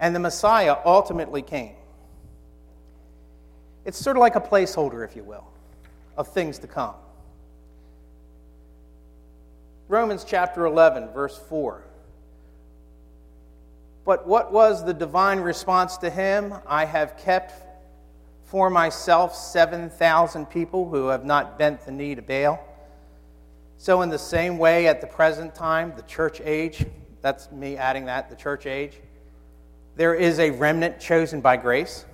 And 0.00 0.14
the 0.14 0.18
Messiah 0.18 0.76
ultimately 0.84 1.40
came. 1.40 1.76
It's 3.84 3.98
sort 3.98 4.16
of 4.16 4.20
like 4.20 4.34
a 4.34 4.40
placeholder, 4.40 5.04
if 5.04 5.16
you 5.16 5.24
will, 5.24 5.46
of 6.16 6.28
things 6.28 6.58
to 6.58 6.66
come. 6.66 6.94
Romans 9.90 10.22
chapter 10.22 10.66
11, 10.66 11.08
verse 11.08 11.36
4. 11.48 11.82
But 14.04 14.24
what 14.24 14.52
was 14.52 14.84
the 14.84 14.94
divine 14.94 15.40
response 15.40 15.96
to 15.96 16.08
him? 16.08 16.54
I 16.64 16.84
have 16.84 17.16
kept 17.16 17.52
for 18.44 18.70
myself 18.70 19.34
7,000 19.34 20.46
people 20.46 20.88
who 20.88 21.08
have 21.08 21.24
not 21.24 21.58
bent 21.58 21.84
the 21.84 21.90
knee 21.90 22.14
to 22.14 22.22
Baal. 22.22 22.64
So, 23.78 24.02
in 24.02 24.10
the 24.10 24.18
same 24.18 24.58
way, 24.58 24.86
at 24.86 25.00
the 25.00 25.08
present 25.08 25.56
time, 25.56 25.92
the 25.96 26.02
church 26.02 26.40
age, 26.44 26.86
that's 27.20 27.50
me 27.50 27.76
adding 27.76 28.04
that, 28.04 28.30
the 28.30 28.36
church 28.36 28.66
age, 28.66 28.94
there 29.96 30.14
is 30.14 30.38
a 30.38 30.52
remnant 30.52 31.00
chosen 31.00 31.40
by 31.40 31.56
grace. 31.56 32.04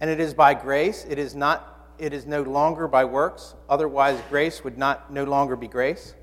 And 0.00 0.10
it 0.10 0.18
is 0.18 0.34
by 0.34 0.54
grace, 0.54 1.06
it 1.08 1.20
is 1.20 1.36
not 1.36 1.76
it 1.98 2.12
is 2.12 2.26
no 2.26 2.42
longer 2.42 2.88
by 2.88 3.04
works, 3.04 3.54
otherwise 3.68 4.20
grace 4.28 4.62
would 4.64 4.76
not 4.76 5.10
no 5.10 5.24
longer 5.24 5.56
be 5.56 5.68
grace. 5.68 6.14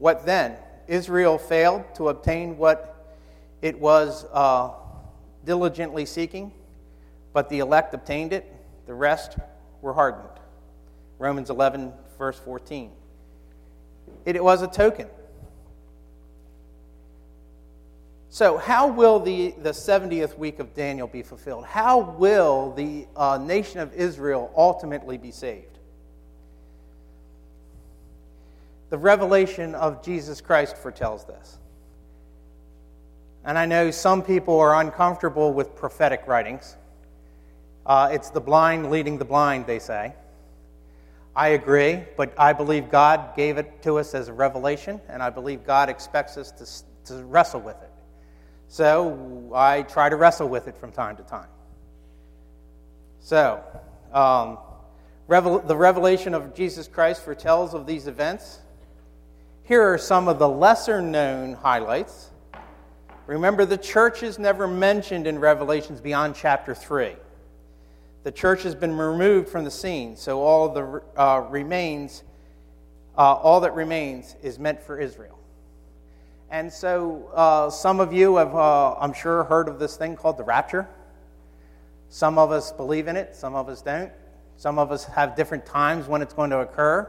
What 0.00 0.24
then? 0.24 0.56
Israel 0.88 1.36
failed 1.38 1.84
to 1.96 2.08
obtain 2.08 2.56
what 2.56 3.14
it 3.60 3.78
was 3.78 4.24
uh, 4.32 4.70
diligently 5.44 6.06
seeking, 6.06 6.52
but 7.34 7.50
the 7.50 7.58
elect 7.58 7.92
obtained 7.92 8.32
it. 8.32 8.50
The 8.86 8.94
rest 8.94 9.36
were 9.82 9.92
hardened. 9.92 10.26
Romans 11.18 11.50
11, 11.50 11.92
verse 12.18 12.38
14. 12.38 12.90
It 14.24 14.42
was 14.42 14.62
a 14.62 14.66
token. 14.66 15.06
So, 18.30 18.56
how 18.56 18.86
will 18.86 19.20
the, 19.20 19.54
the 19.60 19.72
70th 19.72 20.38
week 20.38 20.60
of 20.60 20.72
Daniel 20.72 21.08
be 21.08 21.22
fulfilled? 21.22 21.66
How 21.66 21.98
will 21.98 22.72
the 22.72 23.06
uh, 23.14 23.38
nation 23.38 23.80
of 23.80 23.92
Israel 23.92 24.50
ultimately 24.56 25.18
be 25.18 25.30
saved? 25.30 25.79
The 28.90 28.98
revelation 28.98 29.74
of 29.74 30.04
Jesus 30.04 30.40
Christ 30.40 30.76
foretells 30.76 31.24
this. 31.24 31.58
And 33.44 33.56
I 33.56 33.64
know 33.64 33.90
some 33.90 34.22
people 34.22 34.58
are 34.58 34.80
uncomfortable 34.80 35.52
with 35.52 35.74
prophetic 35.74 36.24
writings. 36.26 36.76
Uh, 37.86 38.10
it's 38.12 38.30
the 38.30 38.40
blind 38.40 38.90
leading 38.90 39.16
the 39.16 39.24
blind, 39.24 39.66
they 39.66 39.78
say. 39.78 40.14
I 41.34 41.48
agree, 41.48 42.02
but 42.16 42.34
I 42.36 42.52
believe 42.52 42.90
God 42.90 43.36
gave 43.36 43.56
it 43.56 43.82
to 43.82 43.98
us 43.98 44.14
as 44.14 44.28
a 44.28 44.32
revelation, 44.32 45.00
and 45.08 45.22
I 45.22 45.30
believe 45.30 45.64
God 45.64 45.88
expects 45.88 46.36
us 46.36 46.84
to, 47.04 47.14
to 47.14 47.24
wrestle 47.24 47.60
with 47.60 47.80
it. 47.80 47.90
So 48.68 49.50
I 49.54 49.82
try 49.82 50.08
to 50.08 50.16
wrestle 50.16 50.48
with 50.48 50.68
it 50.68 50.76
from 50.76 50.92
time 50.92 51.16
to 51.16 51.22
time. 51.22 51.48
So, 53.20 53.62
um, 54.12 54.58
revel- 55.28 55.60
the 55.60 55.76
revelation 55.76 56.34
of 56.34 56.54
Jesus 56.54 56.88
Christ 56.88 57.22
foretells 57.22 57.74
of 57.74 57.86
these 57.86 58.06
events. 58.06 58.58
Here 59.70 59.92
are 59.92 59.98
some 59.98 60.26
of 60.26 60.40
the 60.40 60.48
lesser 60.48 61.00
known 61.00 61.52
highlights. 61.52 62.30
Remember, 63.28 63.64
the 63.64 63.78
church 63.78 64.24
is 64.24 64.36
never 64.36 64.66
mentioned 64.66 65.28
in 65.28 65.38
Revelations 65.38 66.00
beyond 66.00 66.34
chapter 66.34 66.74
3 66.74 67.14
the 68.24 68.32
church 68.32 68.64
has 68.64 68.74
been 68.74 68.96
removed 68.96 69.48
from 69.48 69.62
the 69.62 69.70
scene, 69.70 70.16
so 70.16 70.42
all 70.42 70.70
the 70.70 71.00
uh, 71.16 71.46
remains, 71.50 72.24
uh, 73.16 73.34
all 73.34 73.60
that 73.60 73.76
remains, 73.76 74.34
is 74.42 74.58
meant 74.58 74.82
for 74.82 74.98
Israel. 74.98 75.38
And 76.50 76.72
so, 76.72 77.30
uh, 77.32 77.70
some 77.70 78.00
of 78.00 78.12
you 78.12 78.38
have, 78.38 78.52
uh, 78.52 78.94
I'm 78.94 79.12
sure, 79.12 79.44
heard 79.44 79.68
of 79.68 79.78
this 79.78 79.96
thing 79.96 80.16
called 80.16 80.36
the 80.36 80.42
rapture. 80.42 80.88
Some 82.08 82.38
of 82.38 82.50
us 82.50 82.72
believe 82.72 83.06
in 83.06 83.16
it, 83.16 83.36
some 83.36 83.54
of 83.54 83.68
us 83.68 83.82
don't. 83.82 84.10
Some 84.56 84.80
of 84.80 84.90
us 84.90 85.04
have 85.04 85.36
different 85.36 85.64
times 85.64 86.08
when 86.08 86.22
it's 86.22 86.34
going 86.34 86.50
to 86.50 86.58
occur. 86.58 87.08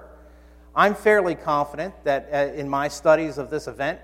I'm 0.75 0.95
fairly 0.95 1.35
confident 1.35 1.93
that 2.03 2.29
uh, 2.31 2.53
in 2.53 2.69
my 2.69 2.87
studies 2.87 3.37
of 3.37 3.49
this 3.49 3.67
event, 3.67 3.99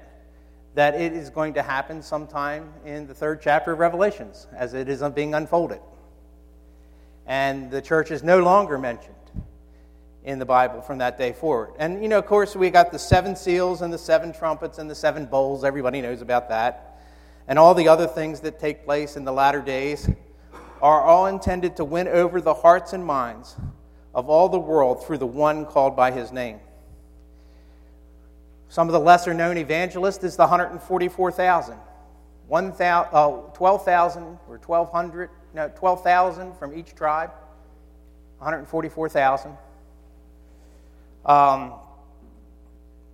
that 0.75 0.95
it 0.95 1.13
is 1.13 1.29
going 1.29 1.53
to 1.55 1.61
happen 1.61 2.01
sometime 2.01 2.71
in 2.85 3.07
the 3.07 3.13
third 3.13 3.41
chapter 3.41 3.71
of 3.71 3.79
Revelations 3.79 4.47
as 4.55 4.73
it 4.73 4.89
is 4.89 5.01
being 5.15 5.33
unfolded 5.33 5.79
and 7.27 7.69
the 7.69 7.81
church 7.81 8.09
is 8.09 8.23
no 8.23 8.39
longer 8.39 8.77
mentioned 8.77 9.13
in 10.23 10.39
the 10.39 10.45
Bible 10.45 10.81
from 10.81 10.97
that 10.97 11.17
day 11.17 11.33
forward. 11.33 11.73
And, 11.77 12.01
you 12.01 12.07
know, 12.07 12.17
of 12.17 12.25
course, 12.25 12.55
we 12.55 12.69
got 12.69 12.91
the 12.91 12.99
seven 12.99 13.35
seals 13.35 13.81
and 13.81 13.93
the 13.93 13.97
seven 13.97 14.33
trumpets 14.33 14.77
and 14.77 14.89
the 14.89 14.95
seven 14.95 15.25
bowls. 15.25 15.63
Everybody 15.63 16.01
knows 16.01 16.21
about 16.21 16.49
that. 16.49 16.99
And 17.47 17.59
all 17.59 17.73
the 17.73 17.87
other 17.87 18.07
things 18.07 18.39
that 18.41 18.59
take 18.59 18.85
place 18.85 19.15
in 19.15 19.25
the 19.25 19.31
latter 19.31 19.61
days 19.61 20.09
are 20.81 21.01
all 21.01 21.27
intended 21.27 21.75
to 21.77 21.85
win 21.85 22.07
over 22.07 22.41
the 22.41 22.53
hearts 22.53 22.93
and 22.93 23.05
minds 23.05 23.55
of 24.17 24.29
all 24.29 24.49
the 24.49 24.59
world 24.59 25.05
through 25.05 25.19
the 25.19 25.27
one 25.27 25.63
called 25.63 25.95
by 25.95 26.09
his 26.09 26.31
name. 26.31 26.59
Some 28.67 28.89
of 28.89 28.93
the 28.93 28.99
lesser 28.99 29.31
known 29.31 29.57
evangelists 29.57 30.23
is 30.23 30.35
the 30.35 30.41
144,000. 30.41 31.77
1, 32.47 32.73
uh, 32.81 33.31
12,000 33.53 34.23
or 34.23 34.57
1,200 34.57 35.29
no, 35.53 35.71
12,000 35.75 36.55
from 36.57 36.77
each 36.77 36.93
tribe, 36.95 37.31
144,000. 38.39 39.55
Um, 41.25 41.73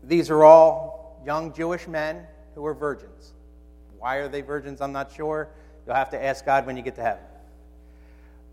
these 0.03 0.29
are 0.29 0.43
all 0.43 1.21
young 1.25 1.53
Jewish 1.53 1.87
men 1.87 2.23
who 2.55 2.65
are 2.65 2.73
virgins. 2.73 3.33
Why 3.97 4.17
are 4.17 4.27
they 4.27 4.41
virgins? 4.41 4.81
I'm 4.81 4.91
not 4.91 5.11
sure. 5.11 5.49
You'll 5.85 5.95
have 5.95 6.09
to 6.11 6.23
ask 6.23 6.45
God 6.45 6.65
when 6.65 6.75
you 6.75 6.83
get 6.83 6.95
to 6.95 7.01
heaven. 7.01 7.23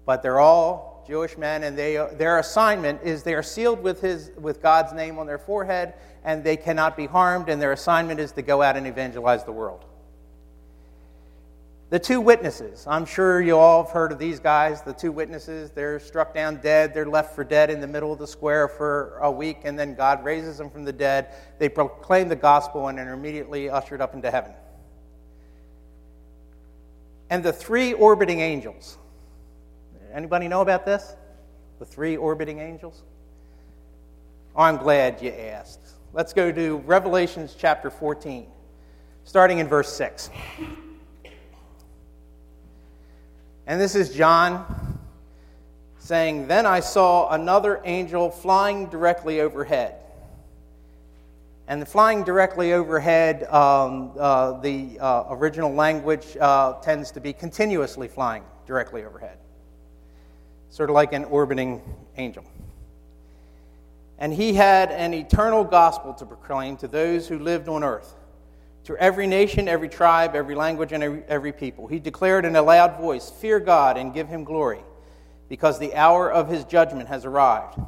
But 0.05 0.23
they're 0.23 0.41
all 0.41 0.90
Jewish 1.07 1.37
men, 1.37 1.65
and 1.65 1.77
they, 1.77 1.95
their 2.13 2.39
assignment 2.39 3.03
is 3.03 3.23
they 3.23 3.35
are 3.35 3.43
sealed 3.43 3.83
with, 3.83 4.01
his, 4.01 4.31
with 4.39 4.63
God's 4.63 4.93
name 4.93 5.19
on 5.19 5.27
their 5.27 5.39
forehead, 5.39 5.95
and 6.25 6.45
they 6.45 6.57
cannot 6.57 6.97
be 6.97 7.07
harmed, 7.07 7.49
and 7.49 7.61
their 7.61 7.73
assignment 7.73 8.21
is 8.21 8.33
to 8.33 8.43
go 8.43 8.63
out 8.63 8.77
and 8.77 8.87
evangelize 8.87 9.45
the 9.45 9.53
world. 9.53 9.85
The 11.91 11.99
two 11.99 12.21
witnesses. 12.21 12.87
I'm 12.87 13.05
sure 13.05 13.41
you 13.41 13.59
all 13.59 13.83
have 13.83 13.93
heard 13.93 14.13
of 14.13 14.21
these 14.21 14.39
guys. 14.39 14.81
The 14.81 14.93
two 14.93 15.11
witnesses, 15.11 15.73
they're 15.73 15.99
struck 15.99 16.33
down 16.33 16.61
dead. 16.63 16.95
They're 16.95 17.05
left 17.05 17.35
for 17.35 17.43
dead 17.43 17.69
in 17.69 17.81
the 17.81 17.89
middle 17.89 18.13
of 18.13 18.21
the 18.21 18.29
square 18.29 18.69
for 18.69 19.19
a 19.21 19.31
week, 19.31 19.63
and 19.65 19.77
then 19.77 19.97
God 19.97 20.25
raises 20.25 20.57
them 20.57 20.71
from 20.71 20.85
the 20.85 20.93
dead. 20.93 21.35
They 21.59 21.69
proclaim 21.69 22.29
the 22.29 22.37
gospel 22.37 22.87
and 22.87 22.99
are 23.01 23.13
immediately 23.13 23.69
ushered 23.69 24.01
up 24.01 24.15
into 24.15 24.31
heaven. 24.31 24.53
And 27.29 27.43
the 27.43 27.53
three 27.53 27.93
orbiting 27.93 28.39
angels. 28.39 28.97
Anybody 30.13 30.49
know 30.49 30.61
about 30.61 30.85
this? 30.85 31.15
The 31.79 31.85
three 31.85 32.17
orbiting 32.17 32.59
angels? 32.59 33.03
I'm 34.57 34.77
glad 34.77 35.23
you 35.23 35.31
asked. 35.31 35.81
Let's 36.13 36.33
go 36.33 36.51
to 36.51 36.79
Revelations 36.79 37.55
chapter 37.57 37.91
14, 37.91 38.47
starting 39.25 39.59
in 39.59 39.69
verse 39.69 39.93
6. 39.95 40.31
And 43.67 43.81
this 43.81 43.95
is 43.95 44.13
John 44.13 44.99
saying, 45.99 46.49
Then 46.49 46.67
I 46.67 46.81
saw 46.81 47.31
another 47.31 47.81
angel 47.85 48.31
flying 48.31 48.87
directly 48.87 49.41
overhead. 49.41 49.95
And 51.69 51.81
the 51.81 51.87
flying 51.87 52.25
directly 52.25 52.73
overhead, 52.73 53.45
um, 53.45 54.11
uh, 54.19 54.61
the 54.61 54.99
uh, 54.99 55.27
original 55.31 55.73
language 55.73 56.37
uh, 56.41 56.73
tends 56.81 57.13
to 57.13 57.21
be 57.21 57.33
continuously 57.33 58.09
flying 58.09 58.43
directly 58.67 59.05
overhead, 59.05 59.39
sort 60.71 60.91
of 60.91 60.95
like 60.95 61.13
an 61.13 61.25
orbiting 61.25 61.83
angel. 62.17 62.45
And 64.19 64.33
he 64.33 64.55
had 64.55 64.91
an 64.91 65.15
eternal 65.15 65.65
gospel 65.65 66.15
to 66.15 66.27
proclaim 66.27 66.77
to 66.79 66.89
those 66.89 67.29
who 67.29 67.39
lived 67.39 67.69
on 67.69 67.85
earth 67.85 68.15
to 68.85 68.97
every 68.97 69.27
nation, 69.27 69.69
every 69.69 69.89
tribe, 69.89 70.35
every 70.35 70.55
language, 70.55 70.93
and 70.93 71.23
every, 71.29 71.53
people. 71.53 71.87
He 71.87 71.99
declared 71.99 72.45
in 72.45 72.57
a 72.57 72.63
loud 72.63 72.99
voice, 72.99 73.31
Fear 73.31 73.61
God 73.61 73.97
and 73.97 74.15
give 74.15 74.29
him 74.29 74.45
glory, 74.45 74.81
because 75.49 75.79
the 75.79 75.95
hour 75.95 76.31
of 76.31 76.49
his 76.49 76.65
judgment 76.65 77.09
has 77.09 77.25
arrived. 77.25 77.79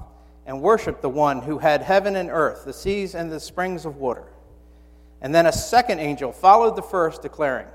And 0.45 0.61
worship 0.61 1.01
the 1.01 1.09
one 1.09 1.41
who 1.41 1.59
had 1.59 1.83
heaven 1.83 2.17
and 2.17 2.29
earth, 2.29 2.65
the 2.65 2.73
seas 2.73 3.15
and 3.15 3.31
the 3.31 3.39
springs 3.39 3.85
of 3.85 3.97
water. 3.97 4.25
And 5.21 5.33
then 5.35 5.47
a 5.47 5.53
second 5.53 6.01
angel 6.01 6.33
followed 6.33 6.75
the 6.75 6.83
first, 6.83 7.23
declaring, 7.23 7.67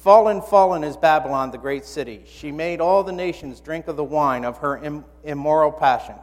Fallen, 0.00 0.40
fallen 0.40 0.82
is 0.82 0.96
Babylon, 0.96 1.50
the 1.50 1.58
great 1.58 1.84
city. 1.84 2.22
She 2.26 2.50
made 2.50 2.80
all 2.80 3.04
the 3.04 3.12
nations 3.12 3.60
drink 3.60 3.86
of 3.86 3.96
the 3.96 4.04
wine 4.04 4.46
of 4.46 4.56
her 4.58 4.80
immoral 5.24 5.70
passion. 5.70 6.14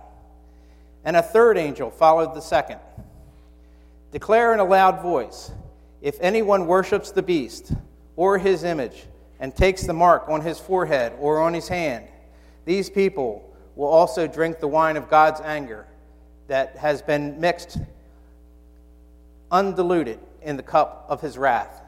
And 1.06 1.16
a 1.16 1.22
third 1.22 1.60
angel 1.60 1.92
followed 1.92 2.34
the 2.34 2.42
second 2.42 2.80
Declare 4.12 4.56
in 4.56 4.60
a 4.60 4.64
loud 4.64 5.04
voice 5.04 5.52
if 6.02 6.18
anyone 6.22 6.66
worships 6.66 7.12
the 7.12 7.22
beast 7.22 7.72
or 8.16 8.40
his 8.40 8.64
image 8.64 9.06
and 9.40 9.56
takes 9.56 9.84
the 9.84 9.94
mark 9.94 10.28
on 10.28 10.42
his 10.42 10.60
forehead 10.60 11.14
or 11.20 11.40
on 11.40 11.54
his 11.54 11.68
hand, 11.68 12.08
these 12.66 12.90
people 12.90 13.48
will 13.76 13.90
also 13.90 14.26
drink 14.26 14.60
the 14.60 14.68
wine 14.68 14.98
of 14.98 15.08
God's 15.08 15.40
anger 15.42 15.86
that 16.48 16.78
has 16.78 17.04
been 17.04 17.40
mixed 17.40 17.78
undiluted 19.52 20.18
in 20.42 20.58
the 20.58 20.64
cup 20.64 21.06
of 21.10 21.22
his 21.22 21.38
wrath. 21.38 21.84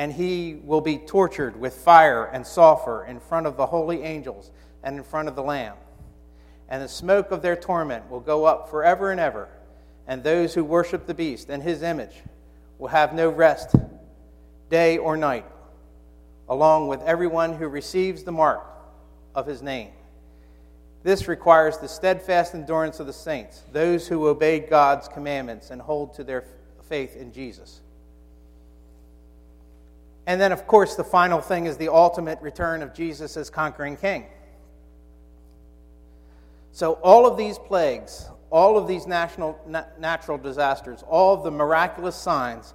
And 0.00 0.14
he 0.14 0.58
will 0.64 0.80
be 0.80 0.96
tortured 0.96 1.60
with 1.60 1.74
fire 1.74 2.24
and 2.24 2.46
sulfur 2.46 3.04
in 3.04 3.20
front 3.20 3.46
of 3.46 3.58
the 3.58 3.66
holy 3.66 4.02
angels 4.02 4.50
and 4.82 4.96
in 4.96 5.02
front 5.04 5.28
of 5.28 5.36
the 5.36 5.42
Lamb. 5.42 5.76
And 6.70 6.82
the 6.82 6.88
smoke 6.88 7.32
of 7.32 7.42
their 7.42 7.54
torment 7.54 8.10
will 8.10 8.20
go 8.20 8.46
up 8.46 8.70
forever 8.70 9.10
and 9.10 9.20
ever. 9.20 9.50
And 10.06 10.24
those 10.24 10.54
who 10.54 10.64
worship 10.64 11.04
the 11.04 11.12
beast 11.12 11.50
and 11.50 11.62
his 11.62 11.82
image 11.82 12.14
will 12.78 12.88
have 12.88 13.12
no 13.12 13.28
rest, 13.28 13.76
day 14.70 14.96
or 14.96 15.18
night, 15.18 15.44
along 16.48 16.88
with 16.88 17.02
everyone 17.02 17.52
who 17.52 17.68
receives 17.68 18.22
the 18.22 18.32
mark 18.32 18.64
of 19.34 19.46
his 19.46 19.60
name. 19.60 19.90
This 21.02 21.28
requires 21.28 21.76
the 21.76 21.88
steadfast 21.88 22.54
endurance 22.54 23.00
of 23.00 23.06
the 23.06 23.12
saints, 23.12 23.64
those 23.70 24.08
who 24.08 24.28
obey 24.28 24.60
God's 24.60 25.08
commandments 25.08 25.68
and 25.68 25.78
hold 25.78 26.14
to 26.14 26.24
their 26.24 26.46
faith 26.88 27.16
in 27.16 27.34
Jesus. 27.34 27.82
And 30.30 30.40
then, 30.40 30.52
of 30.52 30.64
course, 30.68 30.94
the 30.94 31.02
final 31.02 31.40
thing 31.40 31.66
is 31.66 31.76
the 31.76 31.88
ultimate 31.88 32.40
return 32.40 32.82
of 32.82 32.94
Jesus 32.94 33.36
as 33.36 33.50
conquering 33.50 33.96
king. 33.96 34.26
So, 36.70 36.92
all 37.02 37.26
of 37.26 37.36
these 37.36 37.58
plagues, 37.58 38.28
all 38.48 38.78
of 38.78 38.86
these 38.86 39.08
national, 39.08 39.58
natural 39.98 40.38
disasters, 40.38 41.02
all 41.08 41.34
of 41.34 41.42
the 41.42 41.50
miraculous 41.50 42.14
signs, 42.14 42.74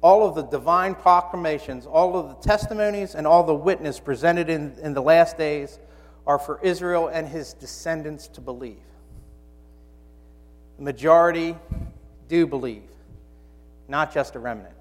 all 0.00 0.26
of 0.26 0.34
the 0.34 0.42
divine 0.42 0.96
proclamations, 0.96 1.86
all 1.86 2.18
of 2.18 2.26
the 2.26 2.34
testimonies, 2.48 3.14
and 3.14 3.24
all 3.24 3.44
the 3.44 3.54
witness 3.54 4.00
presented 4.00 4.50
in, 4.50 4.74
in 4.82 4.92
the 4.92 5.00
last 5.00 5.38
days 5.38 5.78
are 6.26 6.40
for 6.40 6.58
Israel 6.60 7.06
and 7.06 7.28
his 7.28 7.52
descendants 7.52 8.26
to 8.26 8.40
believe. 8.40 8.82
The 10.78 10.82
majority 10.82 11.54
do 12.26 12.48
believe, 12.48 12.90
not 13.86 14.12
just 14.12 14.34
a 14.34 14.40
remnant. 14.40 14.74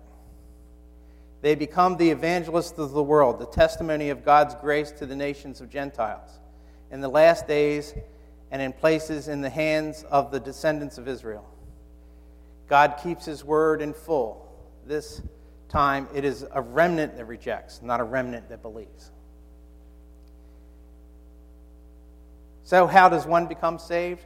They 1.46 1.54
become 1.54 1.98
the 1.98 2.10
evangelists 2.10 2.80
of 2.80 2.90
the 2.90 3.04
world, 3.04 3.38
the 3.38 3.46
testimony 3.46 4.10
of 4.10 4.26
God's 4.26 4.56
grace 4.56 4.90
to 4.94 5.06
the 5.06 5.16
nations 5.16 5.62
of 5.62 5.70
Gentiles. 5.70 6.40
In 6.90 7.02
the 7.02 7.08
last 7.08 7.48
days, 7.48 7.94
and 8.50 8.64
in 8.64 8.74
places 8.74 9.28
in 9.28 9.42
the 9.42 9.50
hands 9.52 10.04
of 10.10 10.32
the 10.32 10.40
descendants 10.40 10.98
of 10.98 11.08
Israel. 11.08 11.48
God 12.68 13.00
keeps 13.04 13.26
his 13.26 13.46
word 13.46 13.84
in 13.84 13.94
full. 13.94 14.44
This 14.88 15.22
time 15.70 16.08
it 16.16 16.26
is 16.26 16.44
a 16.52 16.62
remnant 16.62 17.16
that 17.18 17.26
rejects, 17.26 17.80
not 17.84 18.00
a 18.00 18.04
remnant 18.04 18.50
that 18.50 18.64
believes. 18.64 19.12
So, 22.64 22.88
how 22.88 23.08
does 23.08 23.28
one 23.28 23.46
become 23.46 23.78
saved? 23.78 24.26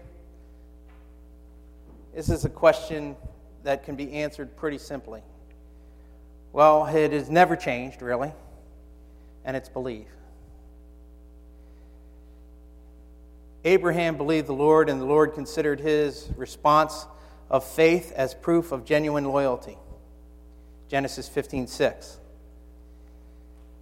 This 2.16 2.30
is 2.30 2.46
a 2.46 2.50
question 2.50 3.18
that 3.64 3.84
can 3.84 3.98
be 3.98 4.14
answered 4.14 4.56
pretty 4.56 4.78
simply. 4.78 5.22
Well, 6.52 6.86
it 6.86 7.12
has 7.14 7.30
never 7.30 7.56
changed, 7.56 8.02
really, 8.02 8.34
and 9.46 9.56
it's 9.56 9.70
belief. 9.70 10.08
Abraham 13.66 14.18
believed 14.18 14.48
the 14.48 14.54
Lord, 14.54 14.90
and 14.90 15.00
the 15.00 15.06
Lord 15.06 15.34
considered 15.34 15.80
his 15.80 16.30
response 16.36 17.06
of 17.50 17.64
faith 17.64 18.12
as 18.14 18.34
proof 18.34 18.72
of 18.72 18.86
genuine 18.86 19.26
loyalty. 19.26 19.78
Genesis 20.88 21.28
15:6. 21.28 22.20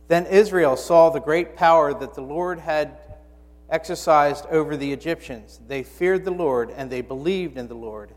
Then 0.07 0.25
Israel 0.25 0.75
saw 0.75 1.09
the 1.09 1.19
great 1.19 1.55
power 1.55 1.93
that 1.93 2.15
the 2.15 2.21
Lord 2.21 2.59
had 2.59 2.97
exercised 3.69 4.45
over 4.47 4.77
the 4.77 4.93
Egyptians. 4.93 5.59
They 5.67 5.83
feared 5.83 6.25
the 6.25 6.31
Lord 6.31 6.71
and 6.71 6.89
they 6.89 7.01
believed 7.01 7.57
in 7.57 7.67
the 7.67 7.75
Lord 7.75 8.11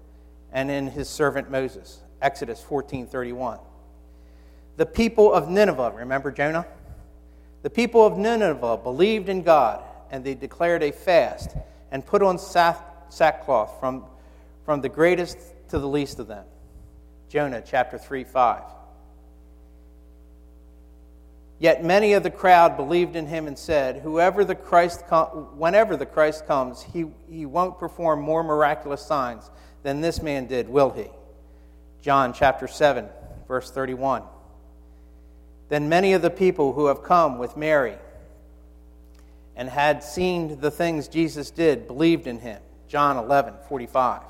and 0.52 0.70
in 0.70 0.88
his 0.88 1.08
servant 1.08 1.50
Moses. 1.50 2.00
Exodus 2.22 2.62
14:31. 2.62 3.58
The 4.80 4.86
people 4.86 5.30
of 5.30 5.50
Nineveh, 5.50 5.92
remember 5.94 6.32
Jonah? 6.32 6.66
The 7.60 7.68
people 7.68 8.06
of 8.06 8.16
Nineveh 8.16 8.78
believed 8.78 9.28
in 9.28 9.42
God 9.42 9.84
and 10.10 10.24
they 10.24 10.32
declared 10.32 10.82
a 10.82 10.90
fast 10.90 11.54
and 11.90 12.06
put 12.06 12.22
on 12.22 12.38
sackcloth 12.38 13.78
from, 13.78 14.04
from 14.64 14.80
the 14.80 14.88
greatest 14.88 15.36
to 15.68 15.78
the 15.78 15.86
least 15.86 16.18
of 16.18 16.28
them. 16.28 16.46
Jonah 17.28 17.62
chapter 17.62 17.98
3 17.98 18.24
5. 18.24 18.62
Yet 21.58 21.84
many 21.84 22.14
of 22.14 22.22
the 22.22 22.30
crowd 22.30 22.78
believed 22.78 23.16
in 23.16 23.26
him 23.26 23.48
and 23.48 23.58
said, 23.58 23.98
Whoever 23.98 24.46
the 24.46 24.54
Christ 24.54 25.06
com- 25.08 25.58
Whenever 25.58 25.98
the 25.98 26.06
Christ 26.06 26.46
comes, 26.46 26.80
he, 26.80 27.04
he 27.28 27.44
won't 27.44 27.78
perform 27.78 28.22
more 28.22 28.42
miraculous 28.42 29.02
signs 29.02 29.50
than 29.82 30.00
this 30.00 30.22
man 30.22 30.46
did, 30.46 30.70
will 30.70 30.88
he? 30.88 31.08
John 32.00 32.32
chapter 32.32 32.66
7, 32.66 33.10
verse 33.46 33.70
31. 33.70 34.22
Then 35.70 35.88
many 35.88 36.12
of 36.12 36.20
the 36.20 36.30
people 36.30 36.72
who 36.74 36.86
have 36.86 37.02
come 37.02 37.38
with 37.38 37.56
Mary 37.56 37.96
and 39.56 39.68
had 39.68 40.02
seen 40.02 40.60
the 40.60 40.70
things 40.70 41.06
Jesus 41.06 41.50
did 41.50 41.86
believed 41.86 42.26
in 42.26 42.40
him. 42.40 42.60
John 42.88 43.16
11, 43.16 43.54
45. 43.68 44.22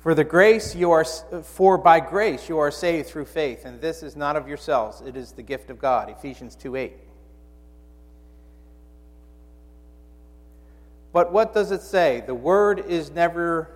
For 0.00 0.14
the 0.14 0.24
grace 0.24 0.74
you 0.74 0.90
are 0.90 1.04
for 1.04 1.78
by 1.78 2.00
grace 2.00 2.48
you 2.48 2.58
are 2.58 2.70
saved 2.72 3.08
through 3.08 3.26
faith, 3.26 3.64
and 3.64 3.80
this 3.80 4.02
is 4.02 4.16
not 4.16 4.34
of 4.34 4.48
yourselves, 4.48 5.00
it 5.00 5.16
is 5.16 5.32
the 5.32 5.42
gift 5.42 5.70
of 5.70 5.78
God. 5.78 6.10
Ephesians 6.10 6.56
2 6.56 6.76
8. 6.76 6.92
But 11.12 11.32
what 11.32 11.54
does 11.54 11.70
it 11.70 11.80
say? 11.80 12.24
The 12.26 12.34
word 12.34 12.80
is 12.80 13.12
never 13.12 13.70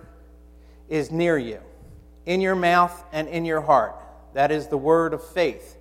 is 0.89 1.09
near 1.09 1.37
you, 1.37 1.61
in 2.25 2.41
your 2.41 2.55
mouth 2.55 3.03
and 3.13 3.29
in 3.29 3.45
your 3.45 3.61
heart. 3.61 3.95
That 4.33 4.51
is 4.51 4.67
the 4.67 4.77
word 4.77 5.13
of 5.13 5.23
faith 5.23 5.77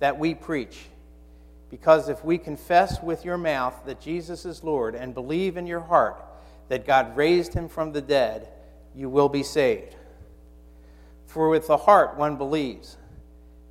that 0.00 0.18
we 0.18 0.34
preach 0.34 0.86
because 1.74 2.08
if 2.08 2.24
we 2.24 2.38
confess 2.38 3.02
with 3.02 3.24
your 3.24 3.36
mouth 3.36 3.74
that 3.86 4.00
Jesus 4.00 4.44
is 4.44 4.62
Lord 4.62 4.94
and 4.94 5.12
believe 5.12 5.56
in 5.56 5.66
your 5.66 5.80
heart 5.80 6.24
that 6.68 6.86
God 6.86 7.16
raised 7.16 7.52
him 7.52 7.68
from 7.68 7.90
the 7.90 8.00
dead, 8.00 8.48
you 8.94 9.08
will 9.08 9.28
be 9.28 9.42
saved. 9.42 9.96
For 11.26 11.48
with 11.48 11.66
the 11.66 11.76
heart 11.76 12.16
one 12.16 12.36
believes, 12.36 12.96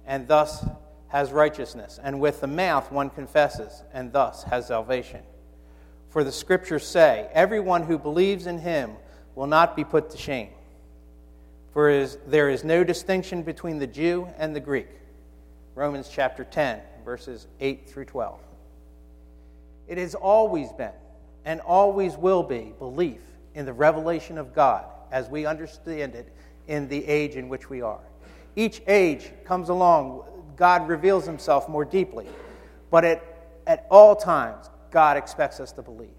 and 0.05 0.27
thus 0.27 0.65
has 1.07 1.31
righteousness, 1.31 1.97
and 2.03 2.19
with 2.19 2.41
the 2.41 2.47
mouth 2.47 2.91
one 2.91 3.09
confesses, 3.09 3.83
and 3.93 4.11
thus 4.11 4.43
has 4.43 4.67
salvation. 4.67 5.21
For 6.09 6.25
the 6.25 6.31
scriptures 6.33 6.85
say, 6.85 7.29
Everyone 7.31 7.83
who 7.83 7.97
believes 7.97 8.47
in 8.47 8.57
him 8.57 8.97
will 9.33 9.47
not 9.47 9.77
be 9.77 9.85
put 9.85 10.09
to 10.09 10.17
shame. 10.17 10.49
For 11.73 12.05
there 12.27 12.49
is 12.49 12.63
no 12.63 12.83
distinction 12.83 13.41
between 13.41 13.79
the 13.79 13.87
Jew 13.87 14.27
and 14.37 14.55
the 14.55 14.59
Greek. 14.59 14.89
Romans 15.75 16.09
chapter 16.11 16.43
10 16.43 16.79
verses 17.03 17.47
8 17.59 17.87
through 17.87 18.05
12. 18.05 18.39
It 19.87 19.97
has 19.97 20.15
always 20.15 20.71
been 20.71 20.91
and 21.45 21.59
always 21.61 22.15
will 22.15 22.43
be 22.43 22.73
belief 22.79 23.19
in 23.55 23.65
the 23.65 23.73
revelation 23.73 24.37
of 24.37 24.53
God 24.53 24.85
as 25.11 25.29
we 25.29 25.45
understand 25.45 26.15
it 26.15 26.31
in 26.67 26.87
the 26.87 27.05
age 27.05 27.35
in 27.35 27.49
which 27.49 27.69
we 27.69 27.81
are. 27.81 27.99
Each 28.55 28.81
age 28.87 29.31
comes 29.43 29.69
along, 29.69 30.23
God 30.55 30.87
reveals 30.87 31.25
himself 31.25 31.67
more 31.67 31.83
deeply, 31.83 32.27
but 32.89 33.03
at, 33.03 33.23
at 33.67 33.85
all 33.89 34.15
times, 34.15 34.69
God 34.91 35.17
expects 35.17 35.59
us 35.59 35.71
to 35.73 35.81
believe 35.81 36.09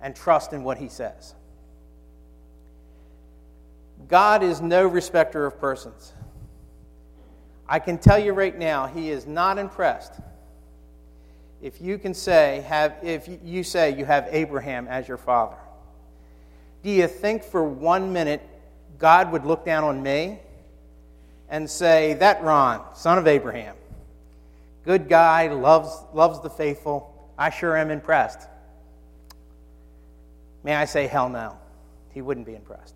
and 0.00 0.16
trust 0.16 0.52
in 0.52 0.64
what 0.64 0.78
he 0.78 0.88
says. 0.88 1.34
God 4.08 4.42
is 4.42 4.60
no 4.60 4.86
respecter 4.86 5.46
of 5.46 5.58
persons. 5.58 6.12
I 7.68 7.78
can 7.78 7.98
tell 7.98 8.18
you 8.18 8.32
right 8.32 8.56
now, 8.56 8.86
he 8.86 9.10
is 9.10 9.26
not 9.26 9.58
impressed. 9.58 10.14
If 11.62 11.80
you 11.80 11.96
can 11.96 12.12
say, 12.12 12.64
have, 12.68 12.96
if 13.02 13.28
you 13.44 13.62
say 13.62 13.96
you 13.96 14.04
have 14.04 14.28
Abraham 14.30 14.88
as 14.88 15.06
your 15.06 15.16
father, 15.16 15.56
do 16.82 16.90
you 16.90 17.06
think 17.06 17.44
for 17.44 17.62
one 17.62 18.12
minute 18.12 18.42
God 18.98 19.30
would 19.32 19.44
look 19.44 19.64
down 19.64 19.84
on 19.84 20.02
me 20.02 20.40
and 21.48 21.70
say, 21.70 22.14
That 22.14 22.42
Ron, 22.42 22.82
son 22.94 23.18
of 23.18 23.26
Abraham, 23.26 23.76
good 24.84 25.08
guy, 25.08 25.48
loves, 25.48 25.96
loves 26.12 26.40
the 26.40 26.50
faithful, 26.50 27.30
I 27.38 27.50
sure 27.50 27.76
am 27.76 27.90
impressed? 27.90 28.48
May 30.64 30.74
I 30.74 30.84
say, 30.84 31.06
hell 31.06 31.28
no. 31.28 31.56
He 32.12 32.22
wouldn't 32.22 32.46
be 32.46 32.54
impressed. 32.54 32.94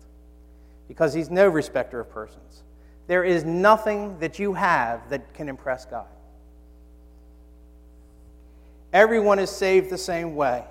Because 0.87 1.13
he's 1.13 1.29
no 1.29 1.47
respecter 1.47 1.99
of 1.99 2.09
persons. 2.09 2.63
There 3.07 3.23
is 3.23 3.43
nothing 3.43 4.19
that 4.19 4.39
you 4.39 4.53
have 4.53 5.09
that 5.09 5.33
can 5.33 5.49
impress 5.49 5.85
God. 5.85 6.07
Everyone 8.93 9.39
is 9.39 9.49
saved 9.49 9.89
the 9.89 9.97
same 9.97 10.35
way, 10.35 10.63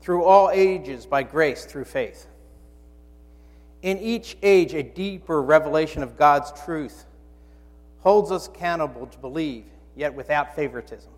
through 0.00 0.24
all 0.24 0.50
ages, 0.50 1.04
by 1.06 1.22
grace, 1.22 1.64
through 1.64 1.84
faith. 1.84 2.26
In 3.82 3.98
each 3.98 4.36
age, 4.42 4.72
a 4.72 4.82
deeper 4.82 5.42
revelation 5.42 6.02
of 6.02 6.16
God's 6.16 6.52
truth 6.64 7.04
holds 8.00 8.30
us 8.30 8.48
accountable 8.48 9.06
to 9.06 9.18
believe, 9.18 9.64
yet 9.96 10.14
without 10.14 10.54
favoritism. 10.54 11.10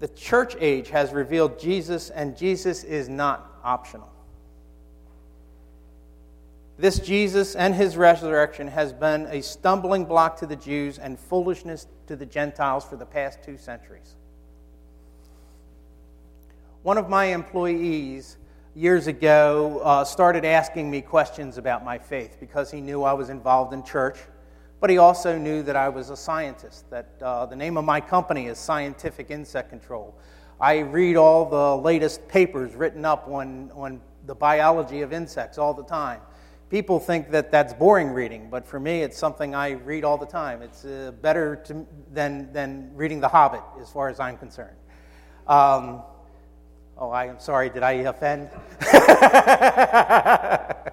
The 0.00 0.08
church 0.08 0.54
age 0.60 0.90
has 0.90 1.12
revealed 1.12 1.58
Jesus, 1.58 2.10
and 2.10 2.36
Jesus 2.36 2.84
is 2.84 3.08
not 3.08 3.58
optional. 3.64 4.08
This 6.80 7.00
Jesus 7.00 7.56
and 7.56 7.74
his 7.74 7.96
resurrection 7.96 8.68
has 8.68 8.92
been 8.92 9.26
a 9.32 9.42
stumbling 9.42 10.04
block 10.04 10.36
to 10.38 10.46
the 10.46 10.54
Jews 10.54 10.98
and 10.98 11.18
foolishness 11.18 11.88
to 12.06 12.14
the 12.14 12.24
Gentiles 12.24 12.84
for 12.84 12.94
the 12.94 13.04
past 13.04 13.42
two 13.42 13.58
centuries. 13.58 14.14
One 16.84 16.96
of 16.96 17.08
my 17.08 17.24
employees 17.24 18.36
years 18.76 19.08
ago 19.08 19.80
uh, 19.82 20.04
started 20.04 20.44
asking 20.44 20.88
me 20.88 21.00
questions 21.00 21.58
about 21.58 21.84
my 21.84 21.98
faith 21.98 22.36
because 22.38 22.70
he 22.70 22.80
knew 22.80 23.02
I 23.02 23.12
was 23.12 23.28
involved 23.28 23.72
in 23.72 23.82
church, 23.82 24.18
but 24.78 24.88
he 24.88 24.98
also 24.98 25.36
knew 25.36 25.64
that 25.64 25.74
I 25.74 25.88
was 25.88 26.10
a 26.10 26.16
scientist, 26.16 26.88
that 26.90 27.08
uh, 27.20 27.44
the 27.46 27.56
name 27.56 27.76
of 27.76 27.84
my 27.84 28.00
company 28.00 28.46
is 28.46 28.56
Scientific 28.56 29.32
Insect 29.32 29.68
Control. 29.68 30.16
I 30.60 30.78
read 30.78 31.16
all 31.16 31.44
the 31.44 31.76
latest 31.82 32.28
papers 32.28 32.76
written 32.76 33.04
up 33.04 33.26
on, 33.26 33.72
on 33.74 34.00
the 34.26 34.34
biology 34.36 35.00
of 35.00 35.12
insects 35.12 35.58
all 35.58 35.74
the 35.74 35.82
time 35.82 36.20
people 36.70 37.00
think 37.00 37.30
that 37.30 37.50
that's 37.50 37.72
boring 37.72 38.10
reading, 38.10 38.48
but 38.50 38.66
for 38.66 38.78
me, 38.78 39.02
it's 39.02 39.16
something 39.16 39.54
I 39.54 39.70
read 39.70 40.04
all 40.04 40.18
the 40.18 40.26
time. 40.26 40.62
It's 40.62 40.84
uh, 40.84 41.12
better 41.22 41.56
to, 41.66 41.86
than, 42.12 42.52
than 42.52 42.90
reading 42.94 43.20
The 43.20 43.28
Hobbit, 43.28 43.62
as 43.80 43.90
far 43.90 44.08
as 44.08 44.20
I'm 44.20 44.36
concerned. 44.36 44.76
Um, 45.46 46.02
oh, 46.98 47.10
I 47.10 47.26
am 47.26 47.40
sorry, 47.40 47.70
did 47.70 47.82
I 47.82 47.92
offend? 47.92 48.50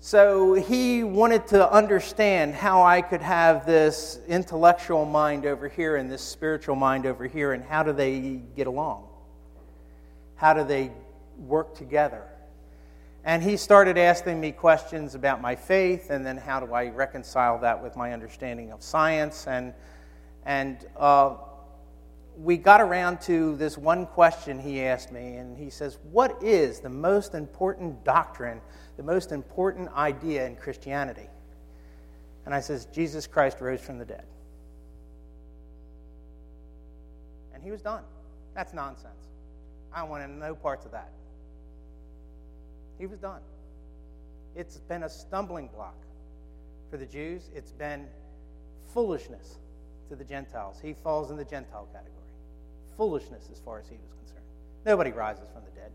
so 0.00 0.54
he 0.54 1.04
wanted 1.04 1.46
to 1.48 1.70
understand 1.70 2.54
how 2.54 2.82
I 2.82 3.02
could 3.02 3.20
have 3.20 3.66
this 3.66 4.18
intellectual 4.26 5.04
mind 5.04 5.44
over 5.44 5.68
here 5.68 5.96
and 5.96 6.10
this 6.10 6.22
spiritual 6.22 6.76
mind 6.76 7.04
over 7.04 7.26
here, 7.26 7.52
and 7.52 7.62
how 7.62 7.82
do 7.82 7.92
they 7.92 8.40
get 8.56 8.66
along? 8.66 9.06
How 10.36 10.54
do 10.54 10.64
they 10.64 10.92
work 11.36 11.76
together? 11.76 12.31
And 13.24 13.42
he 13.42 13.56
started 13.56 13.96
asking 13.98 14.40
me 14.40 14.50
questions 14.50 15.14
about 15.14 15.40
my 15.40 15.54
faith 15.54 16.10
and 16.10 16.26
then 16.26 16.36
how 16.36 16.58
do 16.58 16.72
I 16.72 16.88
reconcile 16.88 17.58
that 17.60 17.80
with 17.80 17.96
my 17.96 18.12
understanding 18.12 18.72
of 18.72 18.82
science. 18.82 19.46
And, 19.46 19.74
and 20.44 20.84
uh, 20.96 21.36
we 22.36 22.56
got 22.56 22.80
around 22.80 23.20
to 23.22 23.56
this 23.56 23.78
one 23.78 24.06
question 24.06 24.58
he 24.58 24.82
asked 24.82 25.12
me, 25.12 25.36
and 25.36 25.56
he 25.56 25.70
says, 25.70 25.98
What 26.10 26.42
is 26.42 26.80
the 26.80 26.88
most 26.88 27.34
important 27.34 28.04
doctrine, 28.04 28.60
the 28.96 29.02
most 29.02 29.30
important 29.30 29.90
idea 29.94 30.46
in 30.46 30.56
Christianity? 30.56 31.28
And 32.44 32.54
I 32.54 32.60
says, 32.60 32.86
Jesus 32.86 33.26
Christ 33.28 33.60
rose 33.60 33.80
from 33.80 33.98
the 33.98 34.04
dead. 34.04 34.24
And 37.54 37.62
he 37.62 37.70
was 37.70 37.82
done. 37.82 38.02
That's 38.54 38.72
nonsense. 38.72 39.28
I 39.94 40.02
want 40.02 40.24
to 40.24 40.30
know 40.30 40.54
parts 40.54 40.84
of 40.84 40.90
that. 40.90 41.10
He 43.02 43.06
was 43.06 43.18
done. 43.18 43.40
It's 44.54 44.76
been 44.76 45.02
a 45.02 45.08
stumbling 45.08 45.66
block 45.74 45.96
for 46.88 46.96
the 46.96 47.04
Jews, 47.04 47.50
it's 47.52 47.72
been 47.72 48.06
foolishness 48.94 49.56
to 50.08 50.14
the 50.14 50.22
Gentiles. 50.22 50.78
He 50.80 50.92
falls 50.92 51.32
in 51.32 51.36
the 51.36 51.44
Gentile 51.44 51.88
category. 51.92 52.14
Foolishness 52.96 53.48
as 53.50 53.58
far 53.58 53.80
as 53.80 53.88
he 53.88 53.96
was 53.96 54.12
concerned. 54.20 54.46
Nobody 54.86 55.10
rises 55.10 55.48
from 55.52 55.64
the 55.64 55.70
dead. 55.72 55.90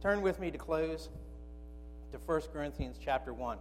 Turn 0.00 0.22
with 0.22 0.40
me 0.40 0.50
to 0.50 0.56
close 0.56 1.10
to 2.12 2.18
1 2.24 2.40
Corinthians 2.54 2.96
chapter 2.98 3.34
1. 3.34 3.58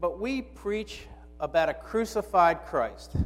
But 0.00 0.20
we 0.20 0.42
preach 0.42 1.06
about 1.42 1.68
a 1.68 1.74
crucified 1.74 2.64
Christ, 2.64 3.16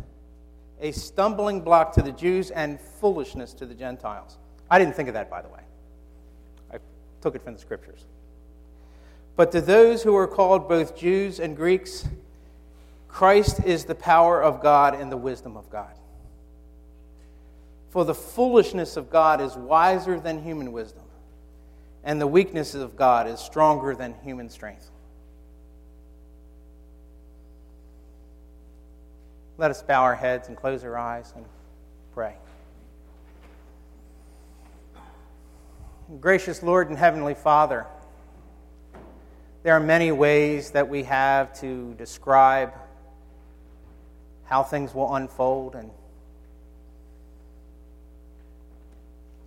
a 0.81 0.90
stumbling 0.90 1.61
block 1.61 1.92
to 1.92 2.02
the 2.02 2.11
Jews 2.11 2.50
and 2.50 2.81
foolishness 2.81 3.52
to 3.55 3.66
the 3.66 3.74
Gentiles. 3.74 4.38
I 4.70 4.79
didn't 4.79 4.96
think 4.96 5.09
of 5.09 5.14
that, 5.14 5.31
by 5.31 5.42
the 5.42 5.48
way. 5.48 5.61
I 6.72 6.79
took 7.20 7.37
it 7.37 7.42
from 7.42 7.52
the 7.52 7.61
scriptures. 7.61 8.07
But 9.37 9.52
to 9.52 9.61
those 9.61 10.02
who 10.02 10.16
are 10.16 10.26
called 10.26 10.66
both 10.66 10.96
Jews 10.96 11.38
and 11.38 11.55
Greeks, 11.55 12.09
Christ 13.07 13.62
is 13.64 13.85
the 13.85 13.94
power 13.94 14.42
of 14.42 14.62
God 14.62 14.94
and 14.94 15.12
the 15.12 15.16
wisdom 15.18 15.55
of 15.57 15.68
God. 15.68 15.92
For 17.90 18.07
the 18.07 18.14
foolishness 18.14 18.96
of 18.96 19.11
God 19.11 19.42
is 19.42 19.57
wiser 19.57 20.18
than 20.18 20.42
human 20.42 20.72
wisdom, 20.72 21.05
and 22.02 22.18
the 22.18 22.26
weakness 22.26 22.74
of 22.74 22.96
God 22.96 23.29
is 23.29 23.40
stronger 23.40 23.94
than 23.94 24.14
human 24.22 24.48
strength. 24.48 24.90
Let 29.58 29.70
us 29.70 29.82
bow 29.82 30.02
our 30.02 30.14
heads 30.14 30.48
and 30.48 30.56
close 30.56 30.84
our 30.84 30.98
eyes 30.98 31.32
and 31.34 31.44
pray. 32.12 32.34
Gracious 36.20 36.62
Lord 36.62 36.90
and 36.90 36.98
Heavenly 36.98 37.34
Father, 37.34 37.86
there 39.62 39.74
are 39.74 39.80
many 39.80 40.12
ways 40.12 40.72
that 40.72 40.88
we 40.88 41.04
have 41.04 41.58
to 41.60 41.94
describe 41.94 42.74
how 44.44 44.62
things 44.62 44.94
will 44.94 45.14
unfold 45.14 45.74
and 45.74 45.90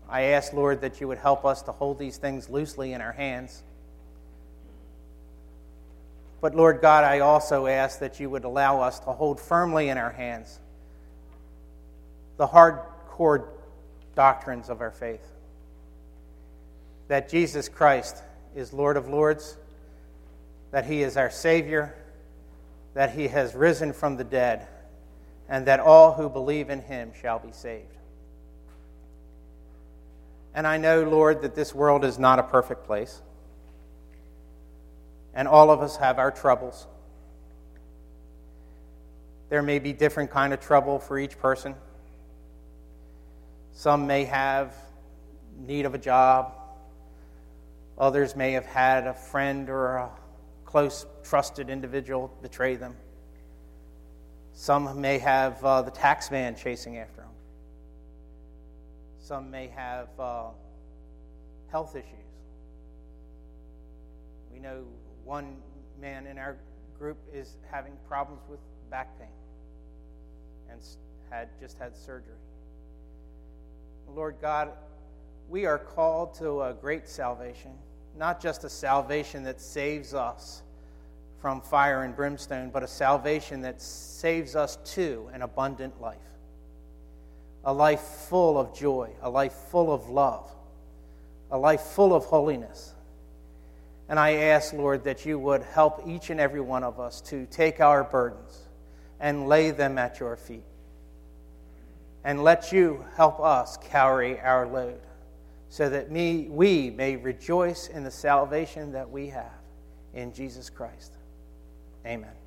I 0.10 0.22
ask, 0.22 0.54
Lord, 0.54 0.82
that 0.82 1.00
you 1.00 1.08
would 1.08 1.20
help 1.20 1.46
us 1.46 1.62
to 1.62 1.72
hold 1.72 2.00
these 2.00 2.18
things 2.18 2.50
loosely 2.50 2.94
in 2.94 3.02
our 3.02 3.12
hands 3.12 3.62
but 6.42 6.56
Lord 6.56 6.82
God, 6.82 7.04
I 7.04 7.20
also 7.20 7.68
ask 7.68 8.00
that 8.00 8.20
you 8.20 8.30
would 8.30 8.46
allow 8.46 8.82
us 8.82 9.00
to 9.00 9.12
hold 9.12 9.40
firmly 9.40 9.90
in 9.90 9.98
our 9.98 10.12
hands 10.12 10.60
the 12.38 12.48
hardcore 12.48 13.48
doctrines 14.16 14.70
of 14.70 14.80
our 14.80 14.92
faith. 14.92 15.26
That 17.10 17.30
Jesus 17.30 17.68
Christ 17.68 18.24
is 18.56 18.72
Lord 18.72 18.96
of 18.96 19.10
Lords, 19.10 19.58
that 20.72 20.86
He 20.86 21.04
is 21.04 21.18
our 21.18 21.30
Savior, 21.30 21.94
that 22.94 23.14
He 23.14 23.28
has 23.28 23.54
risen 23.54 23.92
from 23.92 24.16
the 24.16 24.24
dead, 24.24 24.68
and 25.50 25.66
that 25.68 25.80
all 25.80 26.14
who 26.14 26.30
believe 26.30 26.70
in 26.70 26.82
Him 26.82 27.12
shall 27.22 27.40
be 27.40 27.52
saved. 27.52 27.98
And 30.54 30.66
I 30.66 30.78
know, 30.78 31.04
Lord, 31.04 31.42
that 31.42 31.56
this 31.56 31.76
world 31.76 32.06
is 32.06 32.18
not 32.18 32.40
a 32.40 32.44
perfect 32.44 32.86
place 32.86 33.22
and 35.40 35.48
all 35.48 35.72
of 35.72 35.80
us 35.80 35.96
have 35.96 36.20
our 36.20 36.32
troubles. 36.32 36.86
There 39.48 39.62
may 39.62 39.80
be 39.80 39.94
different 39.94 40.32
kind 40.32 40.52
of 40.52 40.60
trouble 40.60 41.00
for 41.00 41.18
each 41.18 41.40
person. 41.40 41.76
Some 43.72 44.06
may 44.06 44.26
have 44.26 44.76
need 45.58 45.86
of 45.86 45.94
a 45.94 45.98
job. 45.98 46.52
Others 47.98 48.36
may 48.36 48.52
have 48.52 48.66
had 48.66 49.08
a 49.08 49.14
friend 49.14 49.70
or 49.70 49.96
a 49.96 50.10
close, 50.66 51.06
trusted 51.24 51.70
individual 51.70 52.30
betray 52.42 52.76
them. 52.76 52.98
Some 54.52 55.00
may 55.00 55.20
have 55.20 55.64
uh, 55.64 55.84
the 55.84 55.92
tax 55.92 56.32
man 56.32 56.58
chasing 56.58 56.98
after 56.98 57.22
them. 57.22 57.32
Some 59.22 59.50
may 59.50 59.68
have 59.68 60.10
uh, 60.20 60.48
health 61.72 61.96
issues. 61.96 62.12
We 64.52 64.60
know 64.60 64.84
one 65.24 65.56
man 66.02 66.28
in 66.28 66.38
our 66.38 66.58
group 66.98 67.18
is 67.34 67.56
having 67.72 67.94
problems 68.08 68.42
with 68.50 68.60
back 68.90 69.18
pain 69.20 69.28
and 70.72 70.82
had 71.30 71.50
just 71.60 71.78
had 71.78 71.96
surgery. 71.96 72.34
Lord 74.14 74.36
God, 74.42 74.72
we 75.50 75.66
are 75.66 75.78
called 75.78 76.34
to 76.36 76.62
a 76.64 76.74
great 76.74 77.08
salvation, 77.08 77.72
not 78.18 78.42
just 78.42 78.64
a 78.64 78.70
salvation 78.70 79.44
that 79.44 79.62
saves 79.62 80.14
us 80.14 80.62
from 81.40 81.62
fire 81.62 82.04
and 82.04 82.16
brimstone, 82.16 82.70
but 82.70 82.84
a 82.84 82.88
salvation 82.88 83.62
that 83.62 83.82
saves 83.82 84.56
us 84.56 84.78
to 84.94 85.30
an 85.34 85.42
abundant 85.42 86.00
life. 86.02 86.18
A 87.64 87.74
life 87.74 88.02
full 88.02 88.58
of 88.58 88.76
joy, 88.76 89.12
a 89.22 89.30
life 89.30 89.54
full 89.54 89.94
of 89.94 90.10
love, 90.10 90.50
a 91.52 91.58
life 91.58 91.82
full 91.82 92.14
of 92.14 92.26
holiness. 92.26 92.94
And 94.10 94.20
I 94.20 94.34
ask, 94.34 94.74
Lord, 94.74 95.04
that 95.04 95.26
you 95.26 95.38
would 95.38 95.62
help 95.62 96.02
each 96.08 96.32
and 96.32 96.40
every 96.40 96.62
one 96.62 96.84
of 96.84 97.00
us 97.00 97.22
to 97.22 97.46
take 97.46 97.80
our 97.80 98.04
burdens 98.04 98.64
and 99.20 99.48
lay 99.48 99.70
them 99.70 99.98
at 99.98 100.20
your 100.20 100.36
feet. 100.36 100.64
And 102.24 102.44
let 102.44 102.74
you 102.74 103.06
help 103.16 103.40
us 103.40 103.78
carry 103.78 104.40
our 104.42 104.68
load 104.68 105.00
so 105.70 105.88
that 105.90 106.12
me, 106.12 106.48
we 106.50 106.90
may 106.90 107.16
rejoice 107.16 107.88
in 107.88 108.04
the 108.04 108.12
salvation 108.12 108.92
that 108.94 109.10
we 109.10 109.28
have 109.28 109.54
in 110.14 110.34
Jesus 110.34 110.70
Christ. 110.70 111.14
Amen. 112.06 112.39